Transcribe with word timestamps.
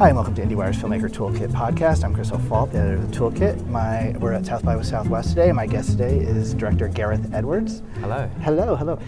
Hi, 0.00 0.08
and 0.08 0.16
welcome 0.16 0.34
to 0.36 0.42
IndieWire's 0.42 0.78
Filmmaker 0.78 1.10
Toolkit 1.10 1.48
podcast. 1.52 2.04
I'm 2.04 2.14
Chris 2.14 2.32
O'Falt, 2.32 2.72
the 2.72 2.78
editor 2.78 2.94
of 2.96 3.10
the 3.10 3.14
Toolkit. 3.16 3.66
My, 3.66 4.14
we're 4.18 4.32
at 4.32 4.46
South 4.46 4.64
by 4.64 4.80
Southwest 4.80 5.28
today. 5.30 5.48
and 5.48 5.56
My 5.56 5.66
guest 5.66 5.90
today 5.90 6.18
is 6.18 6.54
director 6.54 6.88
Gareth 6.88 7.30
Edwards. 7.34 7.82
Hello. 8.00 8.26
Hello, 8.40 8.76
hello. 8.76 8.98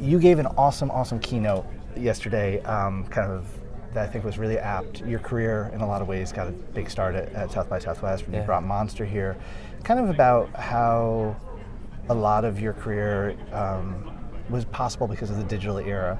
You 0.00 0.18
gave 0.18 0.38
an 0.38 0.46
awesome, 0.46 0.90
awesome 0.92 1.20
keynote 1.20 1.66
yesterday, 1.94 2.62
um, 2.62 3.04
kind 3.08 3.30
of 3.30 3.46
that 3.92 4.08
I 4.08 4.10
think 4.10 4.24
was 4.24 4.38
really 4.38 4.58
apt. 4.58 5.02
Your 5.04 5.18
career, 5.18 5.70
in 5.74 5.82
a 5.82 5.86
lot 5.86 6.00
of 6.00 6.08
ways, 6.08 6.32
got 6.32 6.46
a 6.48 6.52
big 6.52 6.88
start 6.88 7.14
at, 7.14 7.30
at 7.34 7.50
South 7.50 7.68
by 7.68 7.78
Southwest 7.78 8.24
when 8.24 8.32
Yeah. 8.32 8.40
you 8.40 8.46
brought 8.46 8.64
Monster 8.64 9.04
here. 9.04 9.36
Kind 9.84 10.00
of 10.00 10.08
about 10.08 10.48
how 10.56 11.36
a 12.08 12.14
lot 12.14 12.46
of 12.46 12.58
your 12.58 12.72
career 12.72 13.36
um, 13.52 14.10
was 14.48 14.64
possible 14.64 15.06
because 15.06 15.28
of 15.30 15.36
the 15.36 15.44
digital 15.44 15.76
era. 15.78 16.18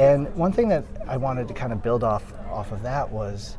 And 0.00 0.34
one 0.34 0.50
thing 0.50 0.68
that 0.70 0.84
I 1.06 1.18
wanted 1.18 1.46
to 1.48 1.54
kind 1.54 1.74
of 1.74 1.82
build 1.82 2.02
off 2.02 2.32
off 2.50 2.72
of 2.72 2.82
that 2.82 3.10
was 3.10 3.58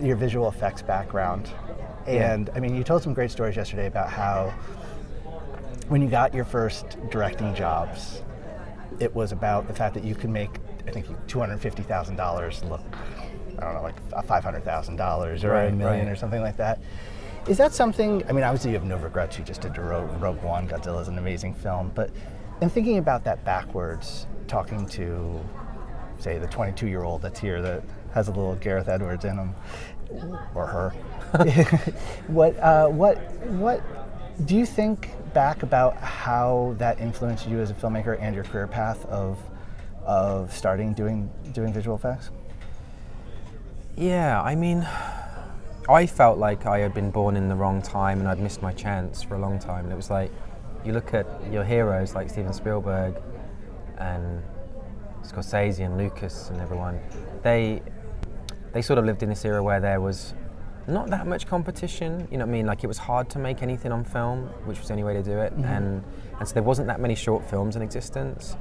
your 0.00 0.16
visual 0.16 0.48
effects 0.48 0.80
background. 0.80 1.50
And 2.06 2.48
I 2.54 2.60
mean, 2.60 2.74
you 2.74 2.82
told 2.82 3.02
some 3.02 3.12
great 3.12 3.30
stories 3.30 3.54
yesterday 3.54 3.86
about 3.86 4.08
how 4.08 4.48
when 5.88 6.00
you 6.00 6.08
got 6.08 6.32
your 6.32 6.46
first 6.46 6.96
directing 7.10 7.54
jobs, 7.54 8.22
it 8.98 9.14
was 9.14 9.32
about 9.32 9.68
the 9.68 9.74
fact 9.74 9.92
that 9.92 10.04
you 10.04 10.14
could 10.14 10.30
make, 10.30 10.50
I 10.86 10.90
think, 10.90 11.06
$250,000 11.28 12.70
look, 12.70 12.80
I 13.58 13.60
don't 13.60 13.74
know, 13.74 13.82
like 13.82 14.10
$500,000 14.10 15.44
or 15.44 15.54
a 15.54 15.70
million 15.70 16.06
right. 16.06 16.12
or 16.12 16.16
something 16.16 16.40
like 16.40 16.56
that. 16.56 16.80
Is 17.46 17.58
that 17.58 17.74
something, 17.74 18.26
I 18.26 18.32
mean, 18.32 18.44
obviously 18.44 18.70
you 18.70 18.78
have 18.78 18.86
no 18.86 18.96
regrets, 18.96 19.36
you 19.36 19.44
just 19.44 19.60
did 19.60 19.76
Rogue, 19.76 20.10
Rogue 20.22 20.42
One, 20.42 20.66
Godzilla 20.66 21.02
is 21.02 21.08
an 21.08 21.18
amazing 21.18 21.54
film, 21.54 21.92
but 21.94 22.10
in 22.62 22.70
thinking 22.70 22.96
about 22.96 23.24
that 23.24 23.44
backwards, 23.44 24.26
talking 24.52 24.86
to, 24.86 25.40
say, 26.18 26.36
the 26.36 26.46
22 26.46 26.86
year 26.86 27.04
old 27.04 27.22
that's 27.22 27.40
here 27.40 27.62
that 27.62 27.82
has 28.12 28.28
a 28.28 28.30
little 28.30 28.54
Gareth 28.56 28.86
Edwards 28.86 29.24
in 29.24 29.38
him, 29.38 29.54
or 30.54 30.66
her, 30.66 30.90
what, 32.26 32.54
uh, 32.58 32.86
what, 32.88 33.16
what 33.46 33.82
do 34.44 34.54
you 34.54 34.66
think 34.66 35.08
back 35.32 35.62
about 35.62 35.96
how 35.96 36.74
that 36.76 37.00
influenced 37.00 37.48
you 37.48 37.60
as 37.60 37.70
a 37.70 37.74
filmmaker 37.74 38.20
and 38.20 38.34
your 38.34 38.44
career 38.44 38.66
path 38.66 39.02
of, 39.06 39.38
of 40.04 40.54
starting 40.54 40.92
doing, 40.92 41.30
doing 41.54 41.72
visual 41.72 41.96
effects? 41.96 42.28
Yeah, 43.96 44.42
I 44.42 44.54
mean, 44.54 44.86
I 45.88 46.04
felt 46.04 46.36
like 46.36 46.66
I 46.66 46.80
had 46.80 46.92
been 46.92 47.10
born 47.10 47.36
in 47.36 47.48
the 47.48 47.56
wrong 47.56 47.80
time 47.80 48.20
and 48.20 48.28
I'd 48.28 48.38
missed 48.38 48.60
my 48.60 48.74
chance 48.74 49.22
for 49.22 49.36
a 49.36 49.38
long 49.38 49.58
time. 49.58 49.84
And 49.84 49.92
it 49.94 49.96
was 49.96 50.10
like, 50.10 50.30
you 50.84 50.92
look 50.92 51.14
at 51.14 51.26
your 51.50 51.64
heroes 51.64 52.14
like 52.14 52.28
Steven 52.28 52.52
Spielberg 52.52 53.14
and 54.02 54.42
Scorsese 55.22 55.84
and 55.84 55.96
Lucas 55.96 56.50
and 56.50 56.60
everyone, 56.60 57.00
they, 57.42 57.82
they 58.72 58.82
sort 58.82 58.98
of 58.98 59.04
lived 59.04 59.22
in 59.22 59.28
this 59.28 59.44
era 59.44 59.62
where 59.62 59.80
there 59.80 60.00
was 60.00 60.34
not 60.86 61.08
that 61.10 61.26
much 61.26 61.46
competition. 61.46 62.26
You 62.30 62.38
know 62.38 62.44
what 62.44 62.50
I 62.50 62.52
mean? 62.52 62.66
Like 62.66 62.82
it 62.84 62.88
was 62.88 62.98
hard 62.98 63.30
to 63.30 63.38
make 63.38 63.62
anything 63.62 63.92
on 63.92 64.04
film, 64.04 64.46
which 64.64 64.78
was 64.78 64.88
the 64.88 64.94
only 64.94 65.04
way 65.04 65.14
to 65.14 65.22
do 65.22 65.38
it. 65.38 65.52
Mm-hmm. 65.52 65.64
And, 65.64 66.04
and 66.38 66.48
so 66.48 66.54
there 66.54 66.62
wasn't 66.62 66.88
that 66.88 67.00
many 67.00 67.14
short 67.14 67.48
films 67.48 67.76
in 67.76 67.82
existence. 67.82 68.56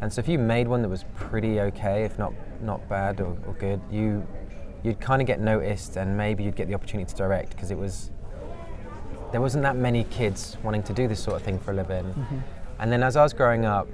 And 0.00 0.12
so 0.12 0.18
if 0.18 0.28
you 0.28 0.38
made 0.38 0.68
one 0.68 0.82
that 0.82 0.88
was 0.88 1.04
pretty 1.14 1.60
okay, 1.60 2.04
if 2.04 2.18
not 2.18 2.32
not 2.60 2.88
bad 2.88 3.20
or, 3.20 3.36
or 3.46 3.54
good, 3.58 3.80
you 3.90 4.26
you'd 4.82 5.00
kind 5.00 5.22
of 5.22 5.28
get 5.28 5.40
noticed 5.40 5.96
and 5.96 6.16
maybe 6.16 6.42
you'd 6.42 6.56
get 6.56 6.66
the 6.66 6.74
opportunity 6.74 7.08
to 7.08 7.16
direct 7.16 7.50
because 7.50 7.70
it 7.70 7.78
was 7.78 8.10
there 9.30 9.40
wasn't 9.40 9.62
that 9.62 9.76
many 9.76 10.04
kids 10.04 10.56
wanting 10.64 10.82
to 10.82 10.92
do 10.92 11.06
this 11.06 11.22
sort 11.22 11.36
of 11.36 11.42
thing 11.42 11.58
for 11.58 11.70
a 11.70 11.74
living. 11.74 12.04
Mm-hmm. 12.04 12.38
And 12.80 12.92
then 12.92 13.02
as 13.02 13.16
I 13.16 13.22
was 13.22 13.32
growing 13.32 13.64
up, 13.64 13.86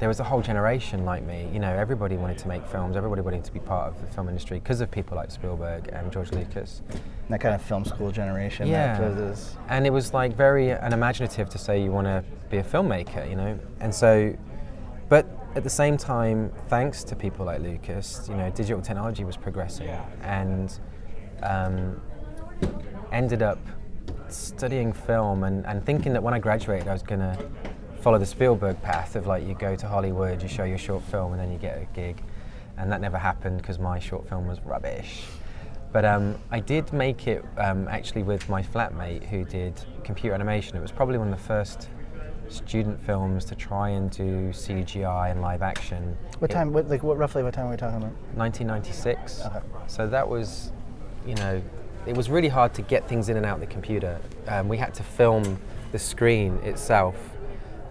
there 0.00 0.08
was 0.08 0.18
a 0.18 0.24
whole 0.24 0.40
generation 0.40 1.04
like 1.04 1.22
me. 1.22 1.46
You 1.52 1.60
know, 1.60 1.70
everybody 1.70 2.16
wanted 2.16 2.38
to 2.38 2.48
make 2.48 2.66
films. 2.66 2.96
Everybody 2.96 3.20
wanted 3.20 3.44
to 3.44 3.52
be 3.52 3.60
part 3.60 3.88
of 3.88 4.00
the 4.00 4.06
film 4.06 4.28
industry 4.28 4.58
because 4.58 4.80
of 4.80 4.90
people 4.90 5.14
like 5.14 5.30
Spielberg 5.30 5.90
and 5.92 6.10
George 6.10 6.32
Lucas. 6.32 6.80
That 7.28 7.42
kind 7.42 7.54
of 7.54 7.60
film 7.60 7.84
school 7.84 8.10
generation. 8.10 8.66
Yeah. 8.66 9.34
And 9.68 9.86
it 9.86 9.90
was 9.90 10.14
like 10.14 10.34
very 10.34 10.70
unimaginative 10.70 11.50
to 11.50 11.58
say 11.58 11.82
you 11.82 11.92
want 11.92 12.06
to 12.06 12.24
be 12.48 12.56
a 12.56 12.64
filmmaker, 12.64 13.28
you 13.28 13.36
know? 13.36 13.58
And 13.80 13.94
so, 13.94 14.34
but 15.10 15.26
at 15.54 15.64
the 15.64 15.70
same 15.70 15.98
time, 15.98 16.50
thanks 16.68 17.04
to 17.04 17.14
people 17.14 17.44
like 17.44 17.60
Lucas, 17.60 18.26
you 18.30 18.36
know, 18.36 18.48
digital 18.50 18.80
technology 18.80 19.24
was 19.24 19.36
progressing 19.36 19.90
and 20.22 20.80
um, 21.42 22.00
ended 23.12 23.42
up 23.42 23.58
studying 24.28 24.94
film 24.94 25.44
and, 25.44 25.66
and 25.66 25.84
thinking 25.84 26.14
that 26.14 26.22
when 26.22 26.32
I 26.32 26.38
graduated, 26.38 26.88
I 26.88 26.94
was 26.94 27.02
going 27.02 27.20
to 27.20 27.38
follow 28.00 28.18
the 28.18 28.26
Spielberg 28.26 28.80
path 28.82 29.14
of 29.16 29.26
like 29.26 29.46
you 29.46 29.54
go 29.54 29.76
to 29.76 29.86
Hollywood, 29.86 30.42
you 30.42 30.48
show 30.48 30.64
your 30.64 30.78
short 30.78 31.02
film, 31.04 31.32
and 31.32 31.40
then 31.40 31.52
you 31.52 31.58
get 31.58 31.78
a 31.78 31.84
gig. 31.94 32.22
And 32.76 32.90
that 32.90 33.00
never 33.00 33.18
happened 33.18 33.58
because 33.58 33.78
my 33.78 33.98
short 33.98 34.28
film 34.28 34.46
was 34.46 34.60
rubbish. 34.62 35.22
But 35.92 36.04
um, 36.04 36.36
I 36.50 36.60
did 36.60 36.92
make 36.92 37.26
it 37.26 37.44
um, 37.58 37.88
actually 37.88 38.22
with 38.22 38.48
my 38.48 38.62
flatmate 38.62 39.24
who 39.24 39.44
did 39.44 39.74
computer 40.04 40.34
animation. 40.34 40.76
It 40.76 40.80
was 40.80 40.92
probably 40.92 41.18
one 41.18 41.32
of 41.32 41.36
the 41.38 41.44
first 41.44 41.88
student 42.48 43.00
films 43.04 43.44
to 43.46 43.54
try 43.54 43.90
and 43.90 44.10
do 44.10 44.48
CGI 44.50 45.30
and 45.30 45.40
live 45.42 45.62
action. 45.62 46.16
what 46.38 46.50
It- 46.50 46.54
time, 46.54 46.72
what, 46.72 46.88
like 46.88 47.02
what, 47.02 47.18
roughly 47.18 47.42
what 47.42 47.54
time 47.54 47.66
are 47.66 47.70
we 47.70 47.76
talking 47.76 47.98
about? 47.98 48.12
1996. 48.34 49.42
Okay. 49.46 49.60
So 49.88 50.06
that 50.06 50.26
was, 50.26 50.72
you 51.26 51.34
know, 51.34 51.60
it 52.06 52.16
was 52.16 52.30
really 52.30 52.48
hard 52.48 52.72
to 52.74 52.82
get 52.82 53.06
things 53.08 53.28
in 53.28 53.36
and 53.36 53.44
out 53.44 53.54
of 53.54 53.60
the 53.60 53.66
computer. 53.66 54.18
Um, 54.48 54.68
we 54.68 54.78
had 54.78 54.94
to 54.94 55.02
film 55.02 55.60
the 55.92 55.98
screen 55.98 56.54
itself 56.62 57.16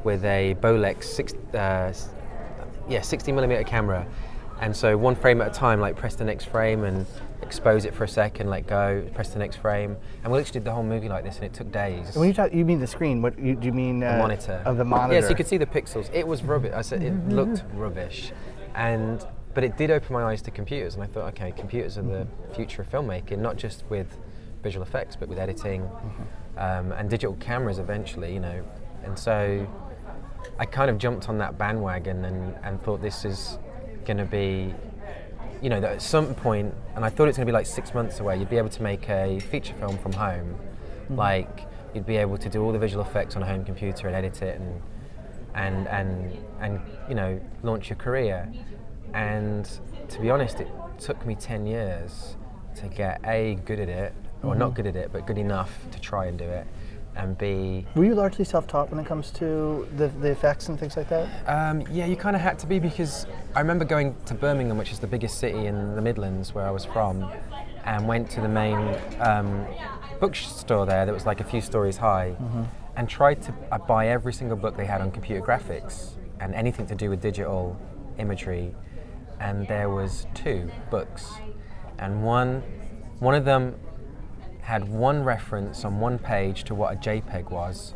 with 0.03 0.23
a 0.25 0.55
Bolex 0.61 1.03
six, 1.05 1.33
uh, 1.53 1.93
yeah, 2.87 3.01
60 3.01 3.31
millimeter 3.31 3.63
camera. 3.63 4.05
And 4.61 4.75
so 4.75 4.97
one 4.97 5.15
frame 5.15 5.41
at 5.41 5.47
a 5.47 5.53
time, 5.53 5.79
like 5.79 5.95
press 5.95 6.15
the 6.15 6.25
next 6.25 6.45
frame 6.45 6.83
and 6.83 7.05
expose 7.41 7.85
it 7.85 7.93
for 7.93 8.03
a 8.03 8.07
second, 8.07 8.49
let 8.49 8.67
go, 8.67 9.05
press 9.13 9.29
the 9.29 9.39
next 9.39 9.55
frame. 9.57 9.95
And 10.23 10.31
we 10.33 10.37
literally 10.37 10.59
did 10.59 10.65
the 10.65 10.71
whole 10.73 10.83
movie 10.83 11.07
like 11.07 11.23
this 11.23 11.37
and 11.37 11.45
it 11.45 11.53
took 11.53 11.71
days. 11.71 12.15
When 12.15 12.27
you 12.27 12.33
talk, 12.33 12.53
you 12.53 12.65
mean 12.65 12.79
the 12.79 12.87
screen? 12.87 13.21
What 13.21 13.39
you, 13.39 13.55
do 13.55 13.65
you 13.67 13.71
mean? 13.71 14.03
Uh, 14.03 14.11
The 14.13 14.17
monitor. 14.17 14.61
Of 14.65 14.77
the 14.77 14.83
monitor. 14.83 15.13
Yes, 15.13 15.29
you 15.29 15.35
could 15.35 15.47
see 15.47 15.57
the 15.57 15.65
pixels. 15.65 16.09
It 16.13 16.27
was 16.27 16.43
rubbish. 16.43 16.73
I 16.75 16.81
said 16.81 17.01
it 17.03 17.13
looked 17.29 17.63
rubbish, 17.73 18.31
and 18.75 19.25
but 19.53 19.63
it 19.63 19.77
did 19.77 19.91
open 19.91 20.13
my 20.13 20.23
eyes 20.23 20.41
to 20.43 20.51
computers, 20.51 20.93
and 20.95 21.03
I 21.03 21.07
thought, 21.07 21.25
okay, 21.33 21.51
computers 21.57 21.97
are 21.97 22.03
the 22.03 22.27
future 22.53 22.81
of 22.83 22.91
filmmaking, 22.91 23.39
not 23.39 23.55
just 23.57 23.83
with 23.89 24.17
visual 24.61 24.85
effects, 24.85 25.16
but 25.16 25.27
with 25.29 25.39
editing 25.39 25.89
um, 26.57 26.91
and 26.91 27.09
digital 27.09 27.35
cameras 27.37 27.79
eventually. 27.79 28.33
You 28.33 28.41
know, 28.41 28.63
and 29.03 29.17
so 29.17 29.66
I 30.57 30.66
kind 30.66 30.89
of 30.89 30.97
jumped 30.97 31.29
on 31.29 31.38
that 31.39 31.57
bandwagon 31.57 32.25
and, 32.25 32.55
and 32.63 32.81
thought 32.81 33.01
this 33.01 33.25
is 33.25 33.57
going 34.05 34.17
to 34.17 34.25
be, 34.25 34.73
you 35.61 35.69
know, 35.69 35.79
that 35.79 35.91
at 35.94 36.01
some 36.01 36.33
point, 36.35 36.73
and 36.95 37.05
I 37.05 37.09
thought 37.09 37.27
it's 37.27 37.38
going 37.38 37.45
to 37.45 37.51
be 37.51 37.55
like 37.55 37.66
six 37.66 37.94
months 37.94 38.19
away, 38.19 38.38
you'd 38.38 38.49
be 38.49 38.57
able 38.57 38.69
to 38.69 38.83
make 38.83 39.09
a 39.09 39.39
feature 39.39 39.73
film 39.75 39.97
from 39.97 40.13
home. 40.13 40.55
Mm. 41.09 41.17
Like, 41.17 41.67
you'd 41.94 42.05
be 42.05 42.17
able 42.17 42.38
to 42.38 42.49
do 42.49 42.63
all 42.63 42.72
the 42.72 42.79
visual 42.79 43.03
effects 43.03 43.35
on 43.35 43.44
a 43.44 43.45
home 43.45 43.66
computer 43.66 44.07
and 44.07 44.16
edit 44.16 44.41
it 44.41 44.59
and, 44.59 44.81
and, 45.55 45.88
and, 45.88 46.38
and 46.59 46.81
you 47.07 47.16
know, 47.16 47.39
launch 47.63 47.89
your 47.89 47.97
career. 47.97 48.51
And 49.13 49.69
to 50.09 50.22
be 50.22 50.29
honest, 50.29 50.59
it 50.59 50.67
took 50.99 51.25
me 51.25 51.35
10 51.35 51.66
years 51.66 52.35
to 52.75 52.88
get 52.88 53.22
A, 53.25 53.55
good 53.66 53.79
at 53.79 53.89
it, 53.89 54.13
or 54.44 54.55
not 54.55 54.67
mm-hmm. 54.67 54.75
good 54.75 54.88
at 54.88 54.95
it, 54.95 55.11
but 55.11 55.25
good 55.25 55.38
enough 55.38 55.72
to 55.91 55.99
try 55.99 56.28
and 56.28 56.38
do 56.38 56.45
it, 56.45 56.67
and 57.19 57.38
B, 57.38 57.85
Were 57.96 58.06
you 58.06 58.16
largely 58.16 58.46
self-taught 58.46 58.90
when 58.90 59.00
it 59.00 59.06
comes 59.06 59.31
to 59.31 59.88
the, 59.97 60.07
the 60.07 60.31
effects 60.31 60.69
and 60.69 60.80
things 60.80 60.96
like 60.96 61.09
that? 61.09 61.28
Um, 61.47 61.84
yeah, 61.91 62.06
you 62.06 62.16
kind 62.16 62.35
of 62.35 62.41
had 62.41 62.57
to 62.59 62.68
be 62.68 62.80
because 62.80 63.25
I 63.56 63.59
remember 63.59 63.85
going 63.85 64.16
to 64.25 64.34
Birmingham, 64.34 64.78
which 64.78 64.91
is 64.91 65.00
the 65.00 65.07
biggest 65.07 65.38
city 65.38 65.66
in 65.66 65.96
the 65.96 66.02
Midlands 66.02 66.56
where 66.56 66.66
I 66.66 66.72
was 66.72 66.85
from, 66.85 67.29
and 67.84 68.08
went 68.08 68.29
to 68.31 68.41
the 68.41 68.47
main 68.47 68.97
um, 69.19 69.66
bookstore 70.19 70.85
there 70.85 71.06
that 71.06 71.13
was 71.13 71.25
like 71.25 71.41
a 71.41 71.44
few 71.44 71.62
stories 71.62 71.97
high, 71.97 72.35
and 72.96 73.09
tried 73.09 73.41
to 73.44 73.53
uh, 73.72 73.78
buy 73.78 74.08
every 74.08 74.34
single 74.34 74.58
book 74.58 74.78
they 74.78 74.85
had 74.85 75.02
on 75.02 75.12
computer 75.12 75.46
graphics 75.46 76.12
and 76.40 76.56
anything 76.56 76.85
to 76.88 76.96
do 76.96 77.09
with 77.09 77.22
digital 77.22 77.78
imagery, 78.18 78.74
and 79.41 79.67
there 79.67 79.90
was 79.90 80.26
two 80.34 80.72
books, 80.90 81.29
and 81.97 82.23
one 82.23 82.64
one 83.20 83.35
of 83.35 83.43
them 83.43 83.76
had 84.61 84.88
one 84.88 85.23
reference 85.23 85.85
on 85.85 86.00
one 86.00 86.20
page 86.20 86.64
to 86.66 86.76
what 86.76 86.94
a 86.94 86.97
JPEG 86.97 87.50
was, 87.52 87.94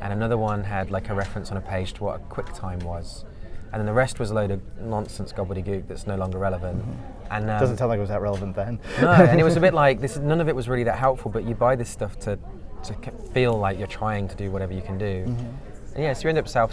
and 0.00 0.12
another 0.12 0.36
one 0.38 0.64
had 0.64 0.90
like 0.90 1.08
a 1.08 1.14
reference 1.14 1.50
on 1.50 1.56
a 1.56 1.60
page 1.60 1.92
to 1.94 2.04
what 2.04 2.16
a 2.20 2.24
QuickTime 2.24 2.82
was, 2.82 3.24
and 3.72 3.80
then 3.80 3.86
the 3.86 3.92
rest 3.92 4.18
was 4.18 4.30
a 4.30 4.34
load 4.34 4.50
of 4.50 4.60
nonsense 4.80 5.32
gobbledygook 5.32 5.88
that's 5.88 6.06
no 6.06 6.16
longer 6.16 6.38
relevant. 6.38 6.84
And 7.30 7.50
um, 7.50 7.58
Doesn't 7.58 7.78
sound 7.78 7.88
like 7.88 7.98
it 7.98 8.00
was 8.00 8.10
that 8.10 8.22
relevant 8.22 8.54
then. 8.54 8.78
no, 9.00 9.10
and 9.10 9.40
it 9.40 9.44
was 9.44 9.56
a 9.56 9.60
bit 9.60 9.74
like 9.84 10.00
this. 10.00 10.16
None 10.16 10.40
of 10.40 10.48
it 10.48 10.54
was 10.54 10.68
really 10.68 10.84
that 10.84 10.98
helpful, 10.98 11.30
but 11.30 11.44
you 11.44 11.54
buy 11.54 11.76
this 11.76 11.88
stuff 11.90 12.18
to 12.20 12.38
to 12.84 12.94
feel 13.32 13.58
like 13.58 13.78
you're 13.78 13.86
trying 13.88 14.28
to 14.28 14.36
do 14.36 14.50
whatever 14.50 14.72
you 14.72 14.82
can 14.82 14.96
do. 14.96 15.24
And 15.94 16.04
yeah, 16.04 16.12
so 16.12 16.24
you 16.24 16.28
end 16.28 16.38
up 16.38 16.46
self 16.46 16.72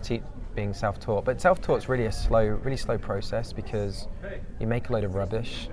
being 0.54 0.74
self-taught, 0.74 1.26
but 1.26 1.42
self-taught's 1.42 1.90
really 1.90 2.06
a 2.06 2.12
slow, 2.12 2.46
really 2.46 2.78
slow 2.78 2.98
process 2.98 3.52
because 3.52 4.08
you 4.60 4.68
make 4.68 4.90
a 4.90 4.94
load 4.94 5.04
of 5.04 5.16
rubbish, 5.16 5.68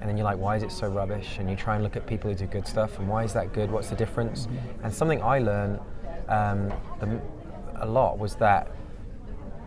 and 0.00 0.08
then 0.08 0.16
you're 0.16 0.24
like, 0.24 0.38
why 0.38 0.56
is 0.56 0.62
it 0.62 0.70
so 0.70 0.88
rubbish? 0.88 1.38
And 1.38 1.50
you 1.50 1.56
try 1.56 1.74
and 1.74 1.82
look 1.82 1.96
at 1.96 2.06
people 2.06 2.30
who 2.30 2.36
do 2.36 2.46
good 2.46 2.66
stuff, 2.66 2.98
and 2.98 3.08
why 3.08 3.24
is 3.24 3.32
that 3.32 3.52
good? 3.52 3.70
What's 3.70 3.88
the 3.88 3.96
difference? 3.96 4.46
And 4.82 4.92
something 4.92 5.22
I 5.22 5.38
learned 5.38 5.80
um, 6.28 6.72
a 7.76 7.86
lot 7.86 8.18
was 8.18 8.36
that 8.36 8.70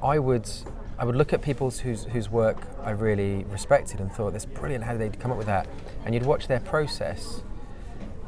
I 0.01 0.19
would 0.19 0.49
I 0.97 1.05
would 1.05 1.15
look 1.15 1.33
at 1.33 1.41
people's 1.41 1.79
whose 1.79 2.05
whose 2.05 2.29
work 2.29 2.57
I 2.83 2.91
really 2.91 3.43
respected 3.45 3.99
and 3.99 4.11
thought, 4.11 4.33
"That's 4.33 4.45
brilliant. 4.45 4.83
How 4.83 4.93
did 4.93 5.01
they 5.01 5.17
come 5.17 5.31
up 5.31 5.37
with 5.37 5.47
that?" 5.47 5.67
And 6.05 6.13
you'd 6.13 6.25
watch 6.25 6.47
their 6.47 6.59
process, 6.59 7.43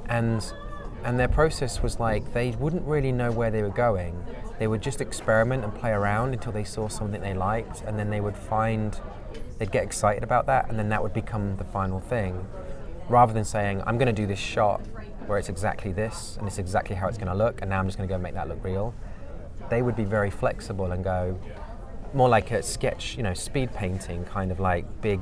and 0.10 0.54
and 1.04 1.20
their 1.20 1.28
process 1.28 1.82
was 1.82 2.00
like 2.00 2.34
they 2.34 2.52
wouldn't 2.52 2.88
really 2.88 3.12
know 3.12 3.32
where 3.32 3.52
they 3.52 3.62
were 3.62 3.70
going. 3.70 4.26
They 4.60 4.68
would 4.68 4.82
just 4.82 5.02
experiment 5.02 5.64
and 5.64 5.74
play 5.74 5.92
around 5.92 6.34
until 6.34 6.52
they 6.52 6.64
saw 6.64 6.88
something 6.88 7.22
they 7.22 7.34
liked, 7.34 7.82
and 7.82 7.98
then 7.98 8.10
they 8.10 8.22
would 8.22 8.38
find 8.38 9.00
they'd 9.58 9.72
get 9.72 9.84
excited 9.84 10.24
about 10.24 10.46
that, 10.48 10.70
and 10.70 10.78
then 10.78 10.90
that 10.90 11.02
would 11.02 11.14
become 11.14 11.58
the 11.58 11.64
final 11.64 12.00
thing, 12.00 12.46
rather 13.10 13.34
than 13.34 13.46
saying, 13.46 13.82
"I'm 13.86 13.98
going 13.98 14.14
to 14.14 14.22
do 14.22 14.28
this 14.28 14.40
shot 14.40 14.82
where 15.28 15.38
it's 15.38 15.50
exactly 15.50 15.94
this 15.94 16.36
and 16.38 16.48
it's 16.48 16.60
exactly 16.60 16.96
how 16.96 17.08
it's 17.08 17.18
going 17.18 17.30
to 17.30 17.36
look, 17.36 17.62
and 17.62 17.70
now 17.70 17.80
I'm 17.80 17.88
just 17.88 17.98
going 17.98 18.08
to 18.10 18.14
go 18.14 18.20
make 18.20 18.34
that 18.34 18.48
look 18.48 18.64
real." 18.64 18.94
They 19.70 19.82
would 19.82 19.96
be 19.96 20.04
very 20.04 20.30
flexible 20.30 20.92
and 20.92 21.04
go, 21.04 21.40
more 22.14 22.30
like 22.30 22.52
a 22.52 22.62
sketch, 22.62 23.18
you 23.18 23.24
know, 23.24 23.34
speed 23.34 23.74
painting, 23.74 24.26
kind 24.26 24.52
of 24.52 24.60
like 24.60 25.02
big, 25.02 25.22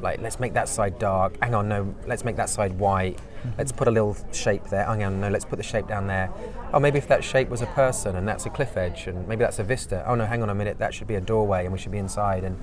like 0.00 0.20
let's 0.20 0.38
make 0.38 0.52
that 0.54 0.68
side 0.68 0.98
dark. 0.98 1.36
Hang 1.42 1.54
on, 1.54 1.68
no, 1.68 1.94
let's 2.06 2.24
make 2.24 2.36
that 2.36 2.48
side 2.48 2.78
white. 2.78 3.16
Mm-hmm. 3.16 3.50
Let's 3.58 3.72
put 3.72 3.88
a 3.88 3.90
little 3.90 4.16
shape 4.32 4.64
there. 4.64 4.84
Hang 4.84 5.04
on, 5.04 5.20
no, 5.20 5.28
let's 5.28 5.44
put 5.44 5.56
the 5.56 5.62
shape 5.62 5.86
down 5.86 6.06
there. 6.06 6.30
Oh, 6.72 6.80
maybe 6.80 6.98
if 6.98 7.08
that 7.08 7.24
shape 7.24 7.48
was 7.48 7.62
a 7.62 7.66
person 7.66 8.16
and 8.16 8.28
that's 8.28 8.46
a 8.46 8.50
cliff 8.50 8.76
edge 8.76 9.06
and 9.06 9.26
maybe 9.26 9.40
that's 9.40 9.58
a 9.58 9.64
vista. 9.64 10.04
Oh 10.06 10.14
no, 10.14 10.26
hang 10.26 10.42
on 10.42 10.50
a 10.50 10.54
minute, 10.54 10.78
that 10.78 10.92
should 10.92 11.06
be 11.06 11.14
a 11.14 11.20
doorway 11.20 11.64
and 11.64 11.72
we 11.72 11.78
should 11.78 11.92
be 11.92 11.98
inside 11.98 12.44
and 12.44 12.58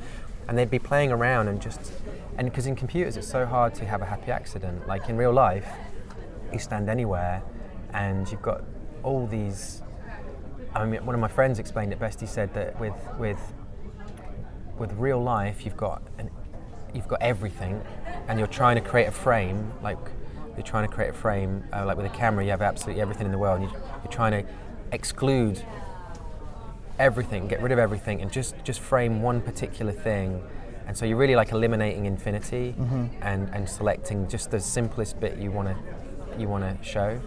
and 0.47 0.57
they'd 0.57 0.69
be 0.69 0.80
playing 0.80 1.12
around 1.12 1.47
and 1.47 1.62
just 1.62 1.94
and 2.38 2.50
because 2.50 2.68
in 2.68 2.75
computers 2.75 3.18
it's 3.18 3.27
so 3.27 3.45
hard 3.45 3.74
to 3.75 3.86
have 3.86 4.01
a 4.01 4.06
happy 4.06 4.31
accident. 4.31 4.88
Like 4.88 5.09
in 5.09 5.18
real 5.18 5.33
life, 5.33 5.68
you 6.51 6.59
stand 6.59 6.89
anywhere 6.89 7.42
and 7.94 8.30
you've 8.30 8.42
got 8.42 8.63
all 9.03 9.27
these 9.27 9.81
I 10.75 10.86
mean, 10.86 11.06
one 11.06 11.15
of 11.15 11.21
my 11.21 11.30
friends 11.30 11.57
explained 11.57 11.94
it 11.94 12.00
best. 12.00 12.19
He 12.19 12.27
said 12.27 12.53
that 12.53 12.77
with 12.80 12.94
with 13.18 13.39
with 14.77 14.92
real 14.94 15.21
life, 15.21 15.63
you've 15.63 15.77
got 15.77 16.01
an, 16.18 16.30
you've 16.94 17.07
got 17.07 17.21
everything, 17.21 17.81
and 18.27 18.38
you're 18.38 18.47
trying 18.47 18.75
to 18.75 18.81
create 18.81 19.07
a 19.07 19.12
frame. 19.12 19.71
Like 19.81 19.97
you're 20.56 20.63
trying 20.63 20.88
to 20.88 20.94
create 20.94 21.09
a 21.09 21.13
frame. 21.13 21.63
Uh, 21.71 21.86
like 21.86 21.95
with 21.95 22.06
a 22.06 22.15
camera, 22.18 22.44
you 22.44 22.51
have 22.51 22.62
absolutely 22.62 23.01
everything 23.01 23.25
in 23.25 23.31
the 23.31 23.38
world. 23.38 23.62
You, 23.62 23.69
you're 24.03 24.12
trying 24.12 24.44
to 24.44 24.51
exclude 24.92 25.63
everything, 27.00 27.47
get 27.47 27.62
rid 27.62 27.71
of 27.71 27.80
everything, 27.80 28.21
and 28.21 28.31
just 28.31 28.56
just 28.63 28.80
frame 28.80 29.21
one 29.21 29.42
particular 29.42 29.92
thing. 29.92 30.44
And 30.88 30.95
so 30.95 31.06
you're 31.06 31.18
really 31.18 31.36
like 31.36 31.51
eliminating 31.51 32.06
infinity 32.06 32.75
mm-hmm. 32.77 33.07
and, 33.21 33.50
and 33.50 33.68
selecting 33.68 34.27
just 34.27 34.51
the 34.51 34.59
simplest 34.59 35.19
bit 35.19 35.39
you 35.39 35.51
want 35.51 35.69
to 35.69 35.75
you 36.39 36.47
want 36.47 36.63
to 36.63 36.88
show. 36.88 37.19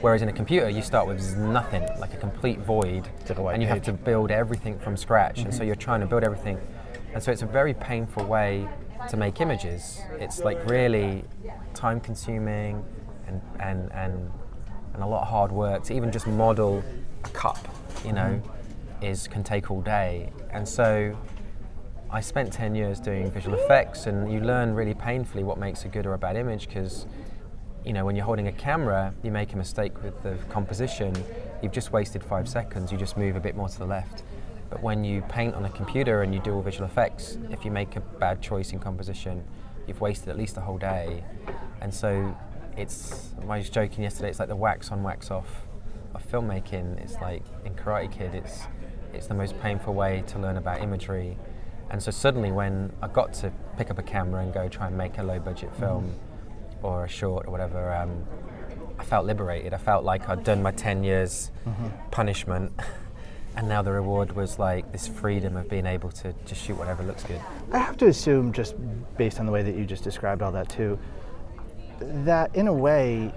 Whereas 0.00 0.22
in 0.22 0.28
a 0.28 0.32
computer, 0.32 0.68
you 0.68 0.82
start 0.82 1.06
with 1.06 1.36
nothing, 1.36 1.82
like 1.98 2.12
a 2.14 2.16
complete 2.16 2.58
void, 2.58 3.08
and 3.28 3.62
you 3.62 3.68
have 3.68 3.82
to 3.82 3.92
build 3.92 4.30
everything 4.30 4.78
from 4.78 4.96
scratch. 4.96 5.36
Mm-hmm. 5.36 5.44
And 5.46 5.54
so 5.54 5.58
mm-hmm. 5.60 5.66
you're 5.68 5.76
trying 5.76 6.00
to 6.00 6.06
build 6.06 6.24
everything. 6.24 6.58
And 7.14 7.22
so 7.22 7.30
it's 7.30 7.42
a 7.42 7.46
very 7.46 7.74
painful 7.74 8.24
way 8.24 8.66
to 9.08 9.16
make 9.16 9.40
images. 9.40 10.00
It's 10.18 10.40
like 10.40 10.64
really 10.68 11.24
time 11.74 12.00
consuming 12.00 12.84
and, 13.26 13.40
and, 13.60 13.92
and, 13.92 14.30
and 14.94 15.02
a 15.02 15.06
lot 15.06 15.22
of 15.22 15.28
hard 15.28 15.52
work 15.52 15.84
to 15.84 15.94
even 15.94 16.10
just 16.10 16.26
model 16.26 16.82
a 17.24 17.28
cup, 17.28 17.58
you 18.04 18.12
know, 18.12 18.40
mm-hmm. 18.42 18.61
Is 19.02 19.28
can 19.28 19.42
take 19.42 19.70
all 19.70 19.80
day. 19.80 20.30
And 20.50 20.66
so 20.66 21.16
I 22.10 22.20
spent 22.20 22.52
10 22.52 22.74
years 22.74 23.00
doing 23.00 23.30
visual 23.30 23.58
effects, 23.58 24.06
and 24.06 24.32
you 24.32 24.40
learn 24.40 24.74
really 24.74 24.94
painfully 24.94 25.44
what 25.44 25.58
makes 25.58 25.84
a 25.84 25.88
good 25.88 26.06
or 26.06 26.14
a 26.14 26.18
bad 26.18 26.36
image 26.36 26.68
because 26.68 27.06
you 27.84 27.92
know, 27.92 28.04
when 28.04 28.14
you're 28.14 28.24
holding 28.24 28.46
a 28.48 28.52
camera, 28.52 29.12
you 29.22 29.30
make 29.30 29.52
a 29.54 29.56
mistake 29.56 30.02
with 30.02 30.22
the 30.22 30.36
composition, 30.48 31.12
you've 31.62 31.72
just 31.72 31.92
wasted 31.92 32.22
five 32.22 32.48
seconds, 32.48 32.92
you 32.92 32.98
just 32.98 33.16
move 33.16 33.34
a 33.34 33.40
bit 33.40 33.56
more 33.56 33.68
to 33.68 33.78
the 33.78 33.86
left. 33.86 34.22
But 34.70 34.82
when 34.82 35.04
you 35.04 35.20
paint 35.22 35.54
on 35.54 35.64
a 35.64 35.70
computer 35.70 36.22
and 36.22 36.32
you 36.32 36.40
do 36.40 36.54
all 36.54 36.62
visual 36.62 36.86
effects, 36.86 37.38
if 37.50 37.64
you 37.64 37.70
make 37.70 37.96
a 37.96 38.00
bad 38.00 38.40
choice 38.40 38.72
in 38.72 38.78
composition, 38.78 39.44
you've 39.86 40.00
wasted 40.00 40.28
at 40.28 40.36
least 40.36 40.56
a 40.56 40.60
whole 40.60 40.78
day. 40.78 41.24
And 41.80 41.92
so 41.92 42.36
it's, 42.76 43.34
I 43.40 43.58
was 43.58 43.68
joking 43.68 44.04
yesterday, 44.04 44.30
it's 44.30 44.38
like 44.38 44.48
the 44.48 44.56
wax 44.56 44.90
on, 44.92 45.02
wax 45.02 45.30
off 45.30 45.66
of 46.14 46.26
filmmaking. 46.30 47.02
It's 47.02 47.14
like 47.14 47.42
in 47.64 47.74
Karate 47.74 48.10
Kid, 48.12 48.34
it's, 48.34 48.62
it's 49.12 49.26
the 49.26 49.34
most 49.34 49.58
painful 49.60 49.94
way 49.94 50.22
to 50.28 50.38
learn 50.38 50.56
about 50.56 50.82
imagery. 50.82 51.36
And 51.90 52.02
so 52.02 52.10
suddenly 52.10 52.52
when 52.52 52.92
I 53.02 53.08
got 53.08 53.32
to 53.34 53.52
pick 53.76 53.90
up 53.90 53.98
a 53.98 54.02
camera 54.02 54.42
and 54.42 54.52
go 54.52 54.68
try 54.68 54.86
and 54.86 54.96
make 54.96 55.18
a 55.18 55.22
low 55.22 55.38
budget 55.38 55.74
film, 55.76 56.04
mm 56.04 56.32
or 56.82 57.04
a 57.04 57.08
short 57.08 57.46
or 57.46 57.50
whatever, 57.50 57.92
um, 57.94 58.24
I 58.98 59.04
felt 59.04 59.26
liberated. 59.26 59.72
I 59.72 59.78
felt 59.78 60.04
like 60.04 60.28
I'd 60.28 60.44
done 60.44 60.62
my 60.62 60.72
10 60.72 61.04
years 61.04 61.50
mm-hmm. 61.66 61.88
punishment. 62.10 62.72
And 63.54 63.68
now 63.68 63.82
the 63.82 63.92
reward 63.92 64.32
was 64.32 64.58
like 64.58 64.92
this 64.92 65.06
freedom 65.06 65.58
of 65.58 65.68
being 65.68 65.84
able 65.84 66.10
to 66.10 66.34
just 66.46 66.64
shoot 66.64 66.74
whatever 66.74 67.02
looks 67.02 67.22
good. 67.22 67.38
I 67.70 67.76
have 67.76 67.98
to 67.98 68.06
assume, 68.06 68.50
just 68.50 68.74
based 69.18 69.38
on 69.40 69.44
the 69.44 69.52
way 69.52 69.62
that 69.62 69.74
you 69.74 69.84
just 69.84 70.02
described 70.02 70.40
all 70.40 70.52
that 70.52 70.70
too, 70.70 70.98
that 72.00 72.56
in 72.56 72.66
a 72.66 72.72
way 72.72 73.30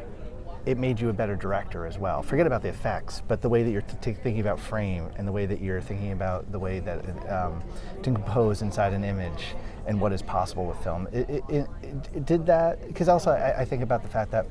it 0.66 0.78
made 0.78 1.00
you 1.00 1.10
a 1.10 1.14
better 1.14 1.36
director 1.36 1.86
as 1.86 1.98
well. 1.98 2.24
Forget 2.24 2.48
about 2.48 2.62
the 2.62 2.70
effects, 2.70 3.22
but 3.28 3.42
the 3.42 3.50
way 3.50 3.64
that 3.64 3.70
you're 3.70 3.82
t- 3.82 4.14
thinking 4.14 4.40
about 4.40 4.60
frame 4.60 5.10
and 5.18 5.28
the 5.28 5.32
way 5.32 5.46
that 5.46 5.62
you're 5.62 5.82
thinking 5.82 6.12
about 6.12 6.52
the 6.52 6.60
way 6.60 6.80
that 6.80 7.00
um, 7.32 7.64
to 8.02 8.12
compose 8.12 8.62
inside 8.62 8.94
an 8.94 9.04
image 9.04 9.56
and 9.86 10.02
what 10.02 10.12
is 10.12 10.22
possible 10.22 10.66
with 10.66 10.78
film. 10.84 11.08
It, 11.12 11.30
it, 11.30 11.44
it, 11.50 11.68
it 12.14 12.26
did 12.26 12.46
that 12.48 12.86
because 12.88 13.10
also 13.10 13.32
I, 13.32 13.62
I 13.62 13.66
think 13.66 13.84
about 13.84 14.02
the 14.02 14.10
fact 14.10 14.32
that 14.32 14.48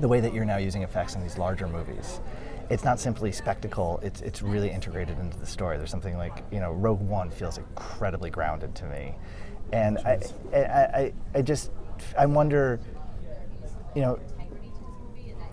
the 0.00 0.08
way 0.08 0.20
that 0.20 0.34
you're 0.34 0.44
now 0.44 0.56
using 0.56 0.82
effects 0.82 1.14
in 1.14 1.22
these 1.22 1.38
larger 1.38 1.66
movies 1.66 2.20
it's 2.70 2.84
not 2.84 3.00
simply 3.00 3.32
spectacle 3.32 3.98
it's 4.02 4.20
it's 4.20 4.40
really 4.40 4.70
integrated 4.70 5.18
into 5.18 5.36
the 5.38 5.46
story 5.46 5.76
there's 5.76 5.90
something 5.90 6.16
like 6.16 6.44
you 6.52 6.60
know 6.60 6.72
rogue 6.72 7.00
one 7.00 7.28
feels 7.28 7.58
incredibly 7.58 8.30
grounded 8.30 8.72
to 8.74 8.84
me 8.86 9.14
and 9.72 9.98
I, 9.98 10.20
I, 10.54 10.58
I, 10.58 11.12
I 11.34 11.42
just 11.42 11.72
i 12.16 12.24
wonder 12.24 12.78
you 13.94 14.02
know 14.02 14.20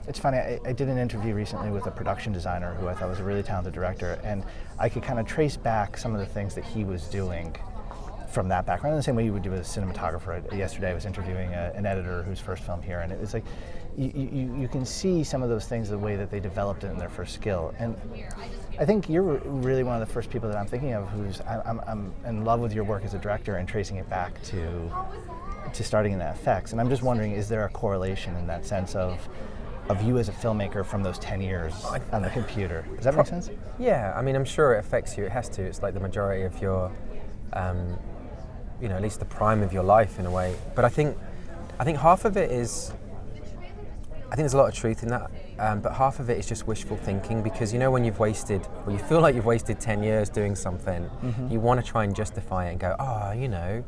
it's 0.08 0.20
funny, 0.20 0.38
I, 0.38 0.60
I, 0.66 0.72
did 0.72 0.88
an 0.88 0.98
interview 0.98 1.34
recently 1.34 1.70
with 1.70 1.86
a 1.86 1.92
production 1.92 2.32
designer 2.32 2.74
who 2.76 2.88
I 2.88 2.94
thought 2.94 3.10
was 3.10 3.20
a 3.20 3.24
really 3.24 3.44
talented 3.44 3.74
director, 3.74 4.20
and 4.24 4.44
I 4.80 4.88
could 4.88 5.04
kind 5.04 5.20
of 5.20 5.28
trace 5.28 5.58
back 5.58 5.98
some 5.98 6.14
of 6.14 6.20
the 6.20 6.26
things 6.26 6.56
that 6.56 6.64
he 6.64 6.86
was 6.86 7.08
doing 7.08 7.56
from 8.30 8.48
that 8.50 8.66
background, 8.66 8.94
in 8.94 8.98
the 8.98 9.04
same 9.04 9.16
way 9.16 9.26
you 9.26 9.34
would 9.34 9.44
do 9.44 9.52
with 9.52 9.60
a 9.60 9.64
cinematographer. 9.64 10.42
Yesterday 10.58 10.92
I 10.92 10.94
was 10.94 11.06
interviewing 11.06 11.54
a, 11.54 11.74
an 11.76 11.86
editor 11.86 12.24
whose 12.24 12.40
first 12.40 12.64
film 12.64 12.82
here, 12.82 13.02
and 13.02 13.12
it 13.12 13.20
was 13.20 13.34
like, 13.34 13.44
you, 13.98 14.12
you, 14.14 14.56
you, 14.60 14.68
can 14.68 14.86
see 14.86 15.24
some 15.24 15.42
of 15.42 15.50
those 15.50 15.66
things 15.66 15.90
the 15.90 15.98
way 15.98 16.16
that 16.16 16.30
they 16.30 16.40
developed 16.40 16.84
it 16.84 16.88
in 16.88 17.00
their 17.00 17.10
first 17.10 17.34
skill. 17.34 17.74
And 17.80 17.98
I 18.80 18.86
think 18.86 19.10
you're 19.10 19.24
really 19.24 19.84
one 19.84 20.00
of 20.00 20.08
the 20.08 20.14
first 20.14 20.30
people 20.30 20.48
that 20.50 20.58
I'm 20.58 20.68
thinking 20.68 20.94
of 20.94 21.10
who's, 21.10 21.42
I'm, 21.42 21.82
I'm 21.88 22.14
in 22.26 22.46
love 22.46 22.60
with 22.60 22.74
your 22.74 22.84
work 22.84 23.04
as 23.04 23.16
a 23.16 23.18
director 23.18 23.56
and 23.56 23.68
tracing 23.68 23.98
it 23.98 24.08
back 24.08 24.40
to, 24.44 24.92
to 25.74 25.84
starting 25.84 26.14
in 26.14 26.20
the 26.20 26.30
effects. 26.30 26.74
And 26.74 26.80
I'm 26.80 26.90
just 26.90 27.02
wondering, 27.02 27.32
is 27.32 27.50
there 27.50 27.66
a 27.66 27.70
correlation 27.70 28.36
in 28.36 28.46
that 28.46 28.68
sense 28.68 28.94
of, 28.94 29.28
of 29.90 30.02
you 30.02 30.18
as 30.18 30.30
a 30.30 30.32
filmmaker 30.32 30.86
from 30.86 31.04
those 31.04 31.18
10 31.20 31.42
years 31.42 31.86
on 32.12 32.22
the 32.22 32.30
computer. 32.30 32.86
Does 32.96 33.06
that 33.06 33.16
make 33.16 33.28
sense? 33.28 33.50
Yeah, 33.80 34.14
I 34.16 34.22
mean, 34.22 34.36
I'm 34.36 34.46
sure 34.46 34.74
it 34.74 34.80
affects 34.80 35.18
you. 35.18 35.26
It 35.26 35.32
has 35.32 35.50
to. 35.50 35.64
It's 35.64 35.82
like 35.82 35.94
the 35.94 36.00
majority 36.00 36.44
of 36.44 36.62
your, 36.62 36.92
um, 37.54 37.98
you 38.82 38.90
know, 38.90 38.96
at 38.96 39.02
least 39.02 39.20
the 39.20 39.26
prime 39.26 39.62
of 39.64 39.72
your 39.72 39.84
life 39.84 40.20
in 40.20 40.26
a 40.26 40.32
way. 40.32 40.56
But 40.76 40.86
I 40.86 40.90
think, 40.90 41.18
I 41.80 41.84
think 41.84 41.98
half 41.98 42.26
of 42.26 42.38
it 42.38 42.52
is, 42.52 42.92
I 44.30 44.36
think 44.36 44.40
there's 44.40 44.54
a 44.54 44.58
lot 44.58 44.68
of 44.68 44.76
truth 44.76 45.04
in 45.04 45.10
that. 45.10 45.32
Um, 45.60 45.80
but 45.80 45.94
half 45.94 46.20
of 46.20 46.30
it 46.30 46.38
is 46.38 46.48
just 46.48 46.68
wishful 46.68 46.98
thinking 46.98 47.42
because 47.42 47.74
you 47.74 47.80
know 47.80 47.90
when 47.90 48.04
you've 48.04 48.20
wasted, 48.20 48.68
or 48.86 48.92
you 48.92 49.00
feel 49.00 49.22
like 49.22 49.36
you've 49.36 49.46
wasted 49.46 49.80
10 49.80 50.04
years 50.04 50.30
doing 50.30 50.56
something, 50.56 51.04
mm-hmm. 51.06 51.52
you 51.52 51.60
want 51.60 51.84
to 51.84 51.86
try 51.86 52.04
and 52.04 52.16
justify 52.16 52.68
it 52.68 52.72
and 52.72 52.80
go, 52.80 52.96
oh, 53.00 53.32
you 53.32 53.48
know, 53.48 53.84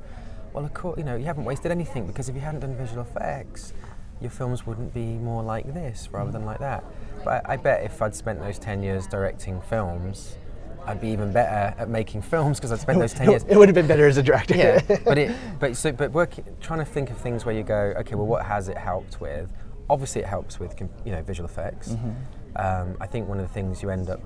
well, 0.53 0.65
of 0.65 0.74
course, 0.74 0.98
you 0.98 1.03
know, 1.03 1.15
you 1.15 1.25
haven't 1.25 1.46
wasted 1.46 1.72
anything 1.72 2.08
because 2.08 2.29
if 2.29 2.36
you 2.36 2.41
hadn't 2.41 2.62
done 2.62 2.75
visual 2.75 3.01
effects, 3.01 3.74
your 4.22 4.32
films 4.32 4.66
wouldn't 4.66 4.94
be 4.94 5.18
more 5.18 5.44
like 5.44 5.74
this 5.74 6.10
rather 6.12 6.32
than 6.32 6.46
like 6.46 6.60
that. 6.60 6.84
But 7.24 7.46
I, 7.46 7.54
I 7.54 7.58
bet 7.58 7.84
if 7.84 8.02
I'd 8.02 8.16
spent 8.16 8.40
those 8.40 8.60
10 8.60 8.84
years 8.84 9.08
directing 9.08 9.62
films, 9.62 10.38
I'd 10.86 11.02
be 11.02 11.10
even 11.10 11.32
better 11.32 11.76
at 11.78 11.90
making 11.90 12.22
films 12.22 12.58
because 12.58 12.72
I'd 12.72 12.80
spent 12.80 13.00
those 13.00 13.14
10 13.14 13.30
years. 13.30 13.44
It 13.48 13.58
would 13.58 13.68
have 13.68 13.76
been 13.76 13.88
better 13.88 14.08
as 14.08 14.18
a 14.18 14.24
director. 14.24 14.56
yeah, 14.56 14.82
but 15.06 15.18
it, 15.18 15.36
but 15.60 15.76
so, 15.78 15.92
but 15.92 16.12
working, 16.12 16.44
trying 16.62 16.80
to 16.80 16.86
think 16.86 17.10
of 17.12 17.18
things 17.18 17.46
where 17.46 17.56
you 17.56 17.64
go, 17.64 17.94
okay, 18.00 18.16
well, 18.16 18.28
what 18.28 18.46
has 18.46 18.70
it 18.70 18.78
helped 18.78 19.22
with? 19.22 19.52
Obviously, 19.90 20.22
it 20.22 20.28
helps 20.28 20.60
with 20.60 20.76
you 21.06 21.12
know 21.12 21.22
visual 21.24 21.48
effects. 21.48 21.90
Mm-hmm. 21.90 22.12
Um, 22.56 22.98
I 23.00 23.08
think 23.08 23.28
one 23.28 23.40
of 23.40 23.48
the 23.48 23.54
things 23.54 23.82
you 23.82 23.90
end 23.90 24.10
up, 24.10 24.22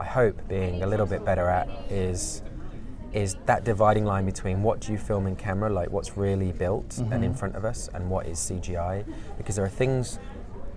I 0.00 0.04
hope, 0.04 0.48
being 0.48 0.82
a 0.82 0.86
little 0.86 1.06
bit 1.06 1.24
better 1.24 1.48
at 1.48 1.68
is 1.90 2.42
is 3.14 3.36
that 3.46 3.64
dividing 3.64 4.04
line 4.04 4.26
between 4.26 4.62
what 4.62 4.80
do 4.80 4.92
you 4.92 4.98
film 4.98 5.26
in 5.26 5.36
camera, 5.36 5.70
like 5.70 5.90
what's 5.90 6.16
really 6.16 6.50
built 6.50 6.88
mm-hmm. 6.88 7.12
and 7.12 7.24
in 7.24 7.30
mm-hmm. 7.30 7.38
front 7.38 7.54
of 7.54 7.64
us, 7.64 7.88
and 7.94 8.10
what 8.10 8.26
is 8.26 8.38
CGI. 8.38 9.04
Because 9.38 9.54
there 9.54 9.64
are 9.64 9.68
things 9.68 10.18